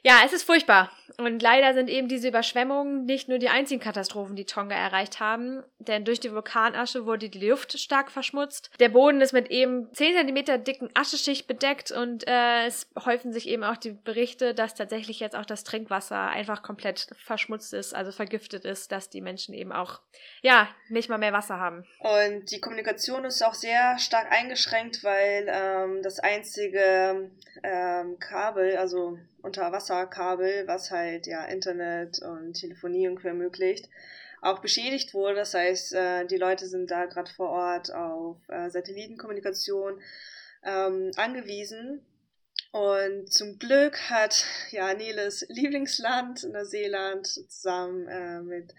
Ja, 0.04 0.22
es 0.24 0.32
ist 0.32 0.42
furchtbar. 0.42 0.90
Und 1.18 1.42
leider 1.42 1.74
sind 1.74 1.88
eben 1.88 2.08
diese 2.08 2.28
Überschwemmungen 2.28 3.04
nicht 3.04 3.28
nur 3.28 3.38
die 3.38 3.48
einzigen 3.48 3.80
Katastrophen, 3.80 4.34
die 4.34 4.46
Tonga 4.46 4.74
erreicht 4.74 5.20
haben, 5.20 5.62
denn 5.78 6.04
durch 6.04 6.18
die 6.18 6.32
Vulkanasche 6.32 7.06
wurde 7.06 7.28
die 7.28 7.46
Luft 7.46 7.78
stark 7.78 8.10
verschmutzt. 8.10 8.70
Der 8.80 8.88
Boden 8.88 9.20
ist 9.20 9.32
mit 9.32 9.50
eben 9.50 9.92
10 9.92 10.26
cm 10.26 10.64
dicken 10.64 10.90
Ascheschicht 10.94 11.46
bedeckt 11.46 11.92
und 11.92 12.26
äh, 12.26 12.66
es 12.66 12.88
häufen 13.04 13.32
sich 13.32 13.48
eben 13.48 13.62
auch 13.62 13.76
die 13.76 13.92
Berichte, 13.92 14.54
dass 14.54 14.74
tatsächlich 14.74 15.20
jetzt 15.20 15.36
auch 15.36 15.44
das 15.44 15.64
Trinkwasser 15.64 16.28
einfach 16.30 16.62
komplett 16.62 17.08
verschmutzt 17.24 17.72
ist, 17.72 17.94
also 17.94 18.10
vergiftet 18.10 18.64
ist, 18.64 18.90
dass 18.90 19.10
die 19.10 19.20
Menschen 19.20 19.54
eben 19.54 19.70
auch, 19.70 20.00
ja, 20.40 20.68
nicht 20.88 21.10
mal 21.10 21.18
mehr 21.18 21.32
Wasser 21.32 21.58
haben. 21.58 21.84
Und 22.00 22.50
die 22.50 22.60
Kommunikation 22.60 23.24
ist 23.24 23.42
auch 23.42 23.54
sehr 23.54 23.98
stark 23.98 24.32
eingeschränkt, 24.32 25.04
weil 25.04 25.46
ähm, 25.48 26.02
das 26.02 26.18
einzige 26.18 27.30
ähm, 27.62 28.18
Kabel, 28.18 28.76
also 28.76 29.18
Unterwasserkabel, 29.92 30.66
was 30.66 30.90
halt 30.90 31.26
ja 31.26 31.44
Internet 31.44 32.20
und 32.22 32.54
Telefonie 32.54 33.08
und 33.08 33.24
ermöglicht, 33.24 33.88
auch 34.40 34.60
beschädigt 34.60 35.14
wurde. 35.14 35.36
Das 35.36 35.54
heißt, 35.54 35.94
äh, 35.94 36.26
die 36.26 36.36
Leute 36.36 36.66
sind 36.66 36.90
da 36.90 37.06
gerade 37.06 37.30
vor 37.32 37.50
Ort 37.50 37.92
auf 37.92 38.38
äh, 38.48 38.70
Satellitenkommunikation 38.70 40.00
ähm, 40.64 41.10
angewiesen. 41.16 42.04
Und 42.72 43.32
zum 43.32 43.58
Glück 43.58 43.98
hat 44.08 44.44
ja 44.70 44.94
Neles 44.94 45.44
Lieblingsland, 45.48 46.44
Neuseeland, 46.50 47.26
zusammen 47.26 48.08
äh, 48.08 48.40
mit 48.40 48.74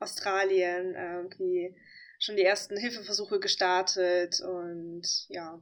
Australien 0.00 0.94
irgendwie 0.94 1.74
schon 2.18 2.36
die 2.36 2.44
ersten 2.44 2.76
Hilfeversuche 2.76 3.40
gestartet 3.40 4.40
und 4.40 5.26
ja, 5.28 5.58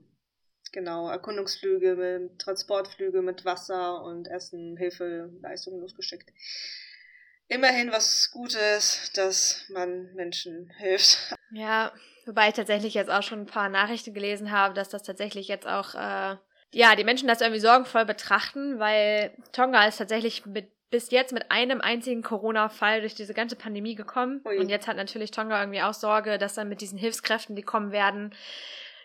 genau, 0.77 1.09
Erkundungsflüge, 1.09 1.97
mit 1.97 2.39
Transportflüge 2.39 3.23
mit 3.23 3.47
Wasser 3.47 4.05
und 4.05 4.29
Essen, 4.29 4.77
Hilfeleistungen 4.77 5.81
losgeschickt. 5.81 6.31
Immerhin 7.49 7.91
was 7.91 8.31
Gutes, 8.31 9.11
dass 9.15 9.65
man 9.71 10.13
Menschen 10.15 10.71
hilft. 10.77 11.35
Ja, 11.51 11.93
wobei 12.27 12.49
ich 12.49 12.55
tatsächlich 12.55 12.93
jetzt 12.93 13.11
auch 13.11 13.23
schon 13.23 13.41
ein 13.41 13.47
paar 13.47 13.71
Nachrichten 13.71 14.13
gelesen 14.13 14.51
habe, 14.51 14.75
dass 14.75 14.91
das 14.91 15.03
tatsächlich 15.03 15.49
jetzt 15.49 15.67
auch, 15.67 15.95
äh, 15.95 16.37
ja, 16.73 16.95
die 16.95 17.05
Menschen 17.05 17.27
das 17.27 17.41
irgendwie 17.41 17.61
sorgenvoll 17.61 18.05
betrachten, 18.05 18.79
weil 18.79 19.35
Tonga 19.53 19.87
ist 19.87 19.97
tatsächlich 19.97 20.45
mit 20.45 20.71
bis 20.91 21.11
jetzt 21.11 21.33
mit 21.33 21.51
einem 21.51 21.81
einzigen 21.81 22.23
Corona-Fall 22.23 23.01
durch 23.01 23.15
diese 23.15 23.35
ganze 23.35 23.57
Pandemie 23.57 23.95
gekommen. 23.95 24.41
Ui. 24.45 24.59
Und 24.59 24.69
jetzt 24.69 24.87
hat 24.87 24.97
natürlich 24.97 25.31
Tonga 25.31 25.61
irgendwie 25.61 25.83
auch 25.83 25.95
Sorge, 25.95 26.39
dass 26.39 26.55
dann 26.55 26.69
mit 26.69 26.81
diesen 26.81 26.99
Hilfskräften, 26.99 27.57
die 27.57 27.63
kommen 27.63 27.93
werden, 27.93 28.35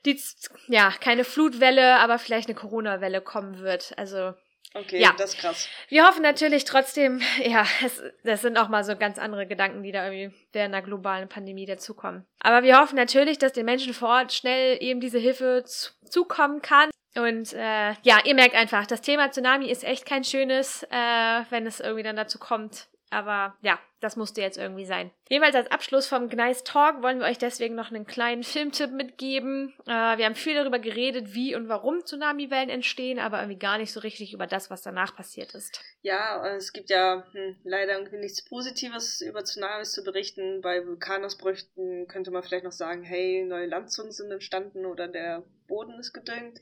die, 0.06 0.20
ja, 0.68 0.92
keine 1.00 1.24
Flutwelle, 1.24 2.00
aber 2.00 2.20
vielleicht 2.20 2.48
eine 2.48 2.56
Corona-Welle 2.56 3.22
kommen 3.22 3.60
wird. 3.60 3.94
Also, 3.98 4.34
Okay, 4.74 5.02
ja. 5.02 5.14
das 5.18 5.34
ist 5.34 5.40
krass. 5.40 5.68
Wir 5.90 6.08
hoffen 6.08 6.22
natürlich 6.22 6.64
trotzdem, 6.64 7.22
ja, 7.44 7.66
es, 7.84 8.02
das 8.24 8.42
sind 8.42 8.58
auch 8.58 8.70
mal 8.70 8.84
so 8.84 8.96
ganz 8.96 9.18
andere 9.20 9.46
Gedanken, 9.46 9.84
die 9.84 9.92
da 9.92 10.06
irgendwie 10.06 10.34
während 10.54 10.74
einer 10.74 10.84
globalen 10.84 11.28
Pandemie 11.28 11.66
dazukommen. 11.66 12.26
Aber 12.40 12.64
wir 12.64 12.80
hoffen 12.80 12.96
natürlich, 12.96 13.38
dass 13.38 13.54
den 13.54 13.66
Menschen 13.66 13.94
vor 13.94 14.10
Ort 14.10 14.34
schnell 14.34 14.82
eben 14.82 15.02
diese 15.02 15.20
Hilfe 15.20 15.64
zu, 15.66 15.92
zukommen 16.10 16.62
kann. 16.62 16.90
Und 17.16 17.52
äh, 17.52 17.94
ja, 18.04 18.20
ihr 18.24 18.36
merkt 18.36 18.56
einfach, 18.56 18.88
das 18.88 19.02
Thema 19.02 19.30
Tsunami 19.30 19.70
ist 19.70 19.84
echt 19.84 20.06
kein 20.06 20.24
schönes, 20.24 20.84
äh, 20.84 21.44
wenn 21.50 21.68
es 21.68 21.82
irgendwie 21.82 22.04
dann 22.04 22.16
dazu 22.16 22.40
kommt. 22.40 22.88
Aber 23.12 23.56
ja, 23.62 23.78
das 24.00 24.16
musste 24.16 24.42
jetzt 24.42 24.58
irgendwie 24.58 24.86
sein. 24.86 25.12
Jedenfalls 25.30 25.56
als 25.56 25.70
Abschluss 25.70 26.08
vom 26.08 26.30
Gneis 26.30 26.64
Talk 26.64 27.04
wollen 27.04 27.20
wir 27.20 27.26
euch 27.26 27.38
deswegen 27.38 27.76
noch 27.76 27.92
einen 27.92 28.08
kleinen 28.08 28.44
Filmtipp 28.44 28.92
mitgeben. 28.92 29.74
Äh, 29.86 30.18
wir 30.18 30.26
haben 30.26 30.36
viel 30.36 30.56
darüber 30.56 30.80
geredet, 30.80 31.34
wie 31.34 31.54
und 31.54 31.68
warum 31.68 32.06
Tsunamiwellen 32.06 32.70
entstehen, 32.70 33.20
aber 33.20 33.40
irgendwie 33.42 33.60
gar 33.60 33.78
nicht 33.78 33.92
so 33.92 34.00
richtig 34.00 34.34
über 34.34 34.48
das, 34.48 34.70
was 34.70 34.82
danach 34.82 35.14
passiert 35.14 35.54
ist. 35.56 35.82
Ja, 36.02 36.56
es 36.56 36.72
gibt 36.72 36.90
ja 36.90 37.26
hm, 37.34 37.58
leider 37.64 37.98
irgendwie 37.98 38.18
nichts 38.18 38.44
Positives 38.46 39.20
über 39.20 39.44
Tsunamis 39.44 39.92
zu 39.92 40.04
berichten. 40.04 40.62
Bei 40.62 40.88
Vulkanausbrüchen 40.88 42.08
könnte 42.08 42.32
man 42.32 42.44
vielleicht 42.44 42.64
noch 42.64 42.72
sagen, 42.72 43.04
hey, 43.04 43.44
neue 43.44 43.68
Landzungen 43.68 44.14
sind 44.14 44.32
entstanden 44.32 44.86
oder 44.86 45.10
der 45.10 45.44
Boden 45.68 46.00
ist 46.00 46.14
gedüngt. 46.14 46.62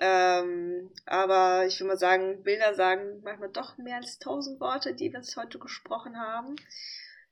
Ähm, 0.00 0.90
aber 1.06 1.66
ich 1.66 1.80
würde 1.80 1.88
mal 1.88 1.98
sagen, 1.98 2.42
Bilder 2.42 2.74
sagen 2.74 3.20
manchmal 3.24 3.50
doch 3.50 3.76
mehr 3.78 3.96
als 3.96 4.18
tausend 4.18 4.60
Worte, 4.60 4.94
die 4.94 5.12
wir 5.12 5.20
jetzt 5.20 5.36
heute 5.36 5.58
gesprochen 5.58 6.18
haben. 6.18 6.56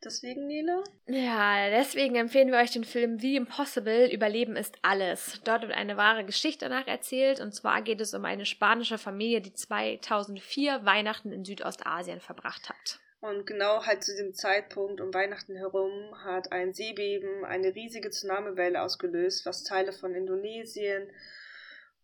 Deswegen, 0.04 0.46
Nele? 0.46 0.84
Ja, 1.06 1.70
deswegen 1.70 2.16
empfehlen 2.16 2.50
wir 2.52 2.58
euch 2.58 2.70
den 2.70 2.84
Film 2.84 3.18
The 3.18 3.36
Impossible, 3.36 4.12
Überleben 4.12 4.54
ist 4.54 4.76
alles. 4.82 5.40
Dort 5.44 5.62
wird 5.62 5.72
eine 5.72 5.96
wahre 5.96 6.24
Geschichte 6.24 6.68
danach 6.68 6.86
erzählt 6.86 7.40
und 7.40 7.54
zwar 7.54 7.82
geht 7.82 8.00
es 8.00 8.12
um 8.14 8.24
eine 8.24 8.44
spanische 8.44 8.98
Familie, 8.98 9.40
die 9.40 9.54
2004 9.54 10.84
Weihnachten 10.84 11.32
in 11.32 11.44
Südostasien 11.44 12.20
verbracht 12.20 12.68
hat. 12.68 13.00
Und 13.20 13.46
genau 13.46 13.84
halt 13.84 14.04
zu 14.04 14.12
diesem 14.12 14.34
Zeitpunkt 14.34 15.00
um 15.00 15.12
Weihnachten 15.14 15.56
herum 15.56 16.14
hat 16.22 16.52
ein 16.52 16.74
Seebeben 16.74 17.44
eine 17.44 17.74
riesige 17.74 18.10
Tsunamiwelle 18.10 18.82
ausgelöst, 18.82 19.46
was 19.46 19.64
Teile 19.64 19.92
von 19.92 20.14
Indonesien, 20.14 21.10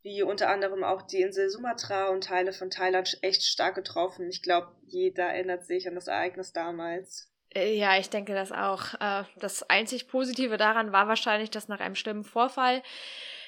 wie 0.03 0.23
unter 0.23 0.49
anderem 0.49 0.83
auch 0.85 1.03
die 1.03 1.23
Insel 1.23 1.49
Sumatra 1.49 2.09
und 2.09 2.25
Teile 2.25 2.53
von 2.53 2.71
Thailand 2.71 3.19
echt 3.23 3.45
stark 3.45 3.75
getroffen. 3.75 4.29
Ich 4.29 4.43
glaube, 4.43 4.69
jeder 4.87 5.25
erinnert 5.25 5.65
sich 5.65 5.87
an 5.89 5.95
das 5.95 6.09
Ereignis 6.09 6.53
damals. 6.53 7.33
Äh, 7.55 7.77
ja, 7.77 7.97
ich 7.99 8.11
denke 8.11 8.35
das 8.35 8.53
auch. 8.53 8.95
Äh, 9.01 9.25
das 9.37 9.69
einzig 9.71 10.09
Positive 10.09 10.57
daran 10.57 10.93
war 10.93 11.09
wahrscheinlich, 11.09 11.51
dass 11.51 11.69
nach 11.69 11.81
einem 11.81 11.95
schlimmen 11.95 12.25
Vorfall 12.25 12.83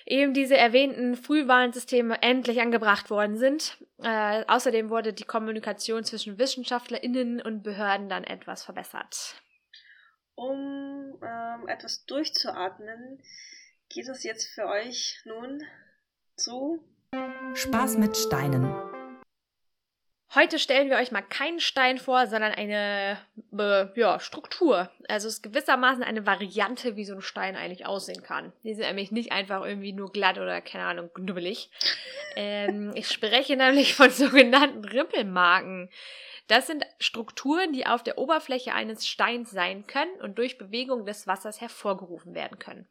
eben 0.07 0.35
diese 0.35 0.57
erwähnten 0.57 1.17
Frühwarnsysteme 1.17 2.23
endlich 2.23 2.61
angebracht 2.61 3.11
worden 3.11 3.37
sind. 3.37 3.79
Äh, 4.03 4.45
außerdem 4.47 4.91
wurde 4.91 5.13
die 5.13 5.25
Kommunikation 5.25 6.05
zwischen 6.05 6.39
WissenschaftlerInnen 6.39 7.41
und 7.41 7.63
Behörden 7.63 8.09
dann 8.09 8.25
etwas 8.25 8.65
verbessert. 8.65 9.35
Um 10.35 11.19
ähm, 11.23 11.69
etwas 11.69 12.05
durchzuatmen, 12.07 13.23
geht 13.89 14.09
es 14.09 14.25
jetzt 14.25 14.47
für 14.47 14.67
euch 14.67 15.21
nun 15.25 15.63
zu 16.37 16.81
Spaß 17.55 17.99
mit 17.99 18.17
Steinen. 18.17 18.75
Heute 20.35 20.59
stellen 20.59 20.91
wir 20.91 20.97
euch 20.97 21.13
mal 21.13 21.23
keinen 21.23 21.61
Stein 21.61 21.97
vor, 21.97 22.27
sondern 22.27 22.51
eine 22.51 23.19
äh, 23.57 23.87
ja, 24.01 24.19
Struktur. 24.19 24.91
Also 25.09 25.29
es 25.29 25.35
ist 25.35 25.43
gewissermaßen 25.43 26.03
eine 26.03 26.27
Variante, 26.27 26.97
wie 26.97 27.05
so 27.05 27.15
ein 27.15 27.23
Stein 27.23 27.55
eigentlich 27.55 27.87
aussehen 27.87 28.25
kann. 28.25 28.53
Die 28.65 28.75
sind 28.75 28.87
nämlich 28.87 29.13
nicht 29.13 29.31
einfach 29.31 29.65
irgendwie 29.65 29.93
nur 29.93 30.11
glatt 30.11 30.39
oder, 30.39 30.61
keine 30.61 30.85
Ahnung, 30.87 31.11
knubbelig. 31.15 31.71
Ähm, 32.37 32.91
ich 32.97 33.11
spreche 33.11 33.55
nämlich 33.55 33.95
von 33.95 34.11
sogenannten 34.11 34.85
Rippelmarken. 34.85 35.89
Das 36.49 36.67
sind 36.67 36.85
Strukturen, 36.99 37.73
die 37.73 37.87
auf 37.87 38.03
der 38.03 38.19
Oberfläche 38.19 38.75
eines 38.75 39.07
Steins 39.07 39.53
sein 39.53 39.87
können 39.87 40.21
und 40.21 40.37
durch 40.37 40.59
Bewegung 40.59 41.07
des 41.07 41.29
Wassers 41.29 41.61
hervorgerufen 41.61 42.35
werden 42.35 42.59
können. 42.59 42.89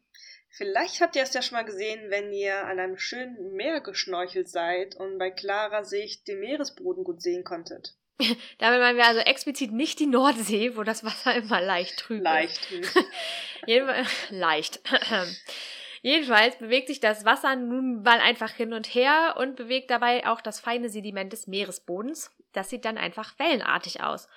Vielleicht 0.56 1.00
habt 1.00 1.16
ihr 1.16 1.22
es 1.24 1.34
ja 1.34 1.42
schon 1.42 1.56
mal 1.56 1.64
gesehen, 1.64 2.10
wenn 2.10 2.32
ihr 2.32 2.64
an 2.64 2.78
einem 2.78 2.96
schönen 2.96 3.54
Meer 3.54 3.80
geschnorchelt 3.80 4.48
seid 4.48 4.94
und 4.94 5.18
bei 5.18 5.30
klarer 5.30 5.84
Sicht 5.84 6.28
den 6.28 6.38
Meeresboden 6.38 7.02
gut 7.02 7.20
sehen 7.20 7.42
konntet. 7.42 7.94
Damit 8.58 8.78
meinen 8.78 8.96
wir 8.96 9.06
also 9.06 9.18
explizit 9.18 9.72
nicht 9.72 9.98
die 9.98 10.06
Nordsee, 10.06 10.76
wo 10.76 10.84
das 10.84 11.02
Wasser 11.04 11.34
immer 11.34 11.60
leicht 11.60 11.98
trüb 11.98 12.22
leicht. 12.22 12.70
ist. 12.70 12.96
Jedenfalls, 13.66 14.08
leicht. 14.30 14.80
Jedenfalls 16.02 16.56
bewegt 16.58 16.86
sich 16.86 17.00
das 17.00 17.24
Wasser 17.24 17.56
nun 17.56 18.02
mal 18.02 18.20
einfach 18.20 18.50
hin 18.50 18.74
und 18.74 18.94
her 18.94 19.34
und 19.38 19.56
bewegt 19.56 19.90
dabei 19.90 20.24
auch 20.28 20.40
das 20.40 20.60
feine 20.60 20.88
Sediment 20.88 21.32
des 21.32 21.48
Meeresbodens. 21.48 22.30
Das 22.52 22.70
sieht 22.70 22.84
dann 22.84 22.98
einfach 22.98 23.36
wellenartig 23.40 24.02
aus. 24.02 24.28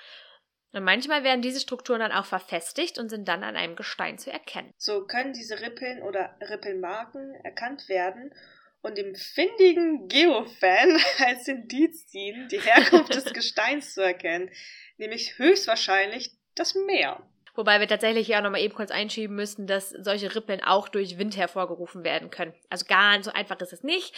Und 0.73 0.83
manchmal 0.83 1.23
werden 1.23 1.41
diese 1.41 1.59
Strukturen 1.59 1.99
dann 1.99 2.11
auch 2.11 2.25
verfestigt 2.25 2.99
und 2.99 3.09
sind 3.09 3.27
dann 3.27 3.43
an 3.43 3.55
einem 3.55 3.75
Gestein 3.75 4.17
zu 4.17 4.31
erkennen. 4.31 4.73
So 4.77 5.05
können 5.05 5.33
diese 5.33 5.61
Rippeln 5.61 6.01
oder 6.03 6.35
Rippelmarken 6.41 7.33
erkannt 7.43 7.87
werden 7.89 8.33
und 8.81 8.97
dem 8.97 9.15
findigen 9.15 10.07
Geofan 10.07 10.99
als 11.25 11.47
Indiz 11.47 12.07
dienen, 12.07 12.47
die 12.49 12.59
Herkunft 12.59 13.15
des 13.15 13.25
Gesteins 13.33 13.93
zu 13.93 14.01
erkennen, 14.01 14.49
nämlich 14.97 15.37
höchstwahrscheinlich 15.37 16.31
das 16.55 16.75
Meer. 16.75 17.21
Wobei 17.55 17.79
wir 17.79 17.87
tatsächlich 17.87 18.27
ja 18.27 18.39
nochmal 18.39 18.61
eben 18.61 18.75
kurz 18.75 18.91
einschieben 18.91 19.35
müssten, 19.35 19.65
dass 19.65 19.89
solche 19.89 20.35
Rippeln 20.35 20.63
auch 20.63 20.89
durch 20.89 21.17
Wind 21.17 21.35
hervorgerufen 21.37 22.03
werden 22.03 22.29
können. 22.29 22.53
Also 22.69 22.85
ganz 22.87 23.25
so 23.25 23.31
einfach 23.31 23.59
ist 23.61 23.73
es 23.73 23.83
nicht, 23.83 24.13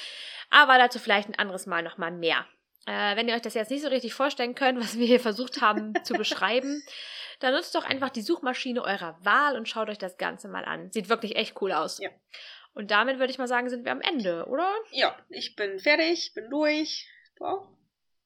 aber 0.49 0.77
dazu 0.77 0.99
vielleicht 0.99 1.29
ein 1.29 1.39
anderes 1.39 1.65
Mal 1.65 1.81
nochmal 1.81 2.12
mehr. 2.12 2.45
Äh, 2.85 3.15
wenn 3.15 3.27
ihr 3.27 3.35
euch 3.35 3.41
das 3.41 3.53
jetzt 3.53 3.71
nicht 3.71 3.81
so 3.81 3.89
richtig 3.89 4.13
vorstellen 4.13 4.55
könnt, 4.55 4.79
was 4.79 4.97
wir 4.97 5.05
hier 5.05 5.19
versucht 5.19 5.61
haben 5.61 5.93
zu 6.03 6.13
beschreiben, 6.13 6.81
dann 7.39 7.53
nutzt 7.53 7.75
doch 7.75 7.85
einfach 7.85 8.09
die 8.09 8.21
Suchmaschine 8.21 8.83
eurer 8.83 9.17
Wahl 9.23 9.55
und 9.55 9.67
schaut 9.67 9.89
euch 9.89 9.97
das 9.97 10.17
Ganze 10.17 10.47
mal 10.47 10.65
an. 10.65 10.91
Sieht 10.91 11.09
wirklich 11.09 11.35
echt 11.35 11.61
cool 11.61 11.71
aus. 11.71 11.99
Ja. 11.99 12.09
Und 12.73 12.91
damit 12.91 13.19
würde 13.19 13.31
ich 13.31 13.37
mal 13.37 13.47
sagen, 13.47 13.69
sind 13.69 13.85
wir 13.85 13.91
am 13.91 14.01
Ende, 14.01 14.45
oder? 14.47 14.71
Ja, 14.91 15.17
ich 15.29 15.55
bin 15.55 15.79
fertig, 15.79 16.33
bin 16.33 16.49
durch. 16.49 17.07
Du 17.37 17.45
auch? 17.45 17.67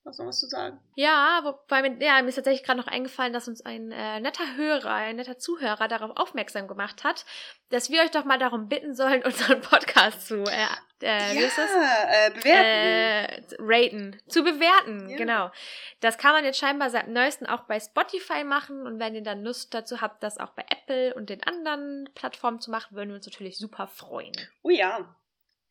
Hast 0.06 0.20
du 0.20 0.24
noch 0.24 0.30
was 0.30 0.40
zu 0.40 0.48
sagen? 0.48 0.80
Ja, 0.96 1.40
wobei 1.44 1.82
mir, 1.90 2.04
ja, 2.06 2.22
mir 2.22 2.30
ist 2.30 2.36
tatsächlich 2.36 2.64
gerade 2.64 2.80
noch 2.80 2.88
eingefallen, 2.88 3.34
dass 3.34 3.48
uns 3.48 3.66
ein 3.66 3.92
äh, 3.92 4.20
netter 4.20 4.56
Hörer, 4.56 4.92
ein 4.94 5.16
netter 5.16 5.38
Zuhörer 5.38 5.88
darauf 5.88 6.12
aufmerksam 6.16 6.68
gemacht 6.68 7.04
hat, 7.04 7.26
dass 7.70 7.90
wir 7.90 8.02
euch 8.02 8.12
doch 8.12 8.26
mal 8.26 8.38
darum 8.40 8.68
bitten 8.68 8.94
sollen, 8.96 9.24
unseren 9.26 9.62
Podcast 9.62 10.28
zu 10.28 10.44
äh, 10.44 10.66
äh, 11.02 11.36
das? 11.42 11.58
äh, 11.58 12.32
bewerten. 12.32 13.54
Äh, 13.54 13.56
raten, 13.60 14.22
zu 14.28 14.44
bewerten, 14.44 15.10
Ja. 15.10 15.18
genau. 15.18 15.52
Das 16.00 16.18
kann 16.18 16.34
man 16.34 16.46
jetzt 16.46 16.60
scheinbar 16.60 16.90
seit 16.90 17.08
neuestem 17.08 17.48
auch 17.48 17.62
bei 17.62 17.80
Spotify 17.80 18.44
machen 18.44 18.86
und 18.88 19.00
wenn 19.00 19.16
ihr 19.16 19.24
dann 19.24 19.44
Lust 19.44 19.74
dazu 19.74 20.02
habt, 20.02 20.24
das 20.24 20.38
auch 20.38 20.52
bei 20.52 20.66
Apple 20.70 21.14
und 21.16 21.30
den 21.30 21.44
anderen 21.44 22.10
Plattformen 22.16 22.60
zu 22.62 22.72
machen, 22.72 22.96
würden 22.96 23.10
wir 23.10 23.16
uns 23.16 23.26
natürlich 23.28 23.58
super 23.58 23.88
freuen. 23.88 24.34
oh 24.64 24.70
ja. 24.70 25.16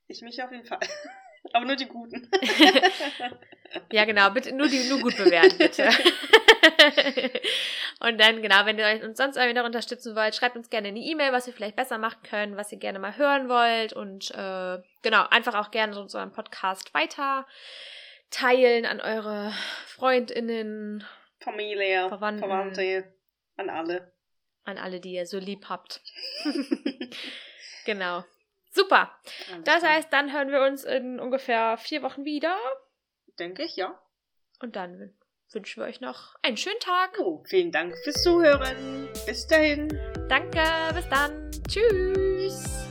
Ich 0.09 0.21
mich 0.21 0.43
auf 0.43 0.51
jeden 0.53 0.67
Fall. 0.67 0.81
Aber 1.53 1.65
nur 1.65 1.77
die 1.77 1.87
guten. 1.87 2.29
Ja, 3.91 4.05
genau, 4.05 4.31
bitte 4.31 4.55
nur 4.55 4.69
die 4.69 4.89
nur 4.89 5.01
gut 5.01 5.17
bewerten, 5.17 5.57
bitte. 5.57 5.89
und 8.01 8.21
dann, 8.21 8.43
genau, 8.43 8.67
wenn 8.67 8.79
ihr 8.79 8.85
euch 8.85 9.03
uns 9.03 9.17
sonst 9.17 9.37
irgendwie 9.37 9.59
noch 9.59 9.65
unterstützen 9.65 10.15
wollt, 10.15 10.35
schreibt 10.35 10.57
uns 10.57 10.71
gerne 10.71 10.89
eine 10.89 11.01
E-Mail, 11.01 11.33
was 11.33 11.47
wir 11.47 11.55
vielleicht 11.55 11.77
besser 11.77 11.99
machen 11.99 12.23
können, 12.23 12.57
was 12.57 12.71
ihr 12.73 12.79
gerne 12.79 12.99
mal 12.99 13.17
hören 13.17 13.49
wollt 13.49 13.93
und 13.93 14.31
äh, 14.33 14.79
genau, 15.03 15.27
einfach 15.31 15.55
auch 15.55 15.71
gerne 15.71 15.99
unseren 15.99 16.33
Podcast 16.33 16.93
weiter 16.95 17.47
teilen 18.31 18.87
an 18.87 19.01
eure 19.01 19.53
FreundInnen, 19.87 21.05
Familie, 21.41 22.09
Verwandten. 22.09 22.41
Verwandte, 22.41 23.15
an 23.57 23.71
alle. 23.71 24.13
an 24.65 24.79
alle, 24.79 25.01
die 25.01 25.15
ihr 25.15 25.27
so 25.27 25.39
lieb 25.39 25.67
habt. 25.69 26.03
genau. 27.85 28.25
Super. 28.73 29.13
Alles 29.53 29.65
Das 29.65 29.79
klar. 29.81 29.93
heißt, 29.93 30.13
dann 30.13 30.33
hören 30.33 30.51
wir 30.51 30.63
uns 30.63 30.85
in 30.85 31.21
ungefähr 31.21 31.77
vier 31.77 32.03
Wochen 32.03 32.25
wieder 32.25 32.57
Denke 33.39 33.63
ich, 33.63 33.77
ja. 33.77 33.99
und 34.61 34.77
dann 34.77 35.15
wünschen 35.53 35.83
wir 35.83 35.87
euch 35.89 36.01
noch 36.01 36.35
einen 36.43 36.57
schönen 36.57 36.81
Tag. 36.81 37.19
Oh, 37.19 37.43
vielen 37.47 37.71
Dank 37.73 37.95
fürs 38.05 38.23
Zuhören. 38.23 39.09
Bis 39.27 39.47
dahin. 39.47 39.89
Danke, 40.29 40.63
bis 40.95 41.09
dann. 41.11 41.51
Tschüss. 41.69 42.82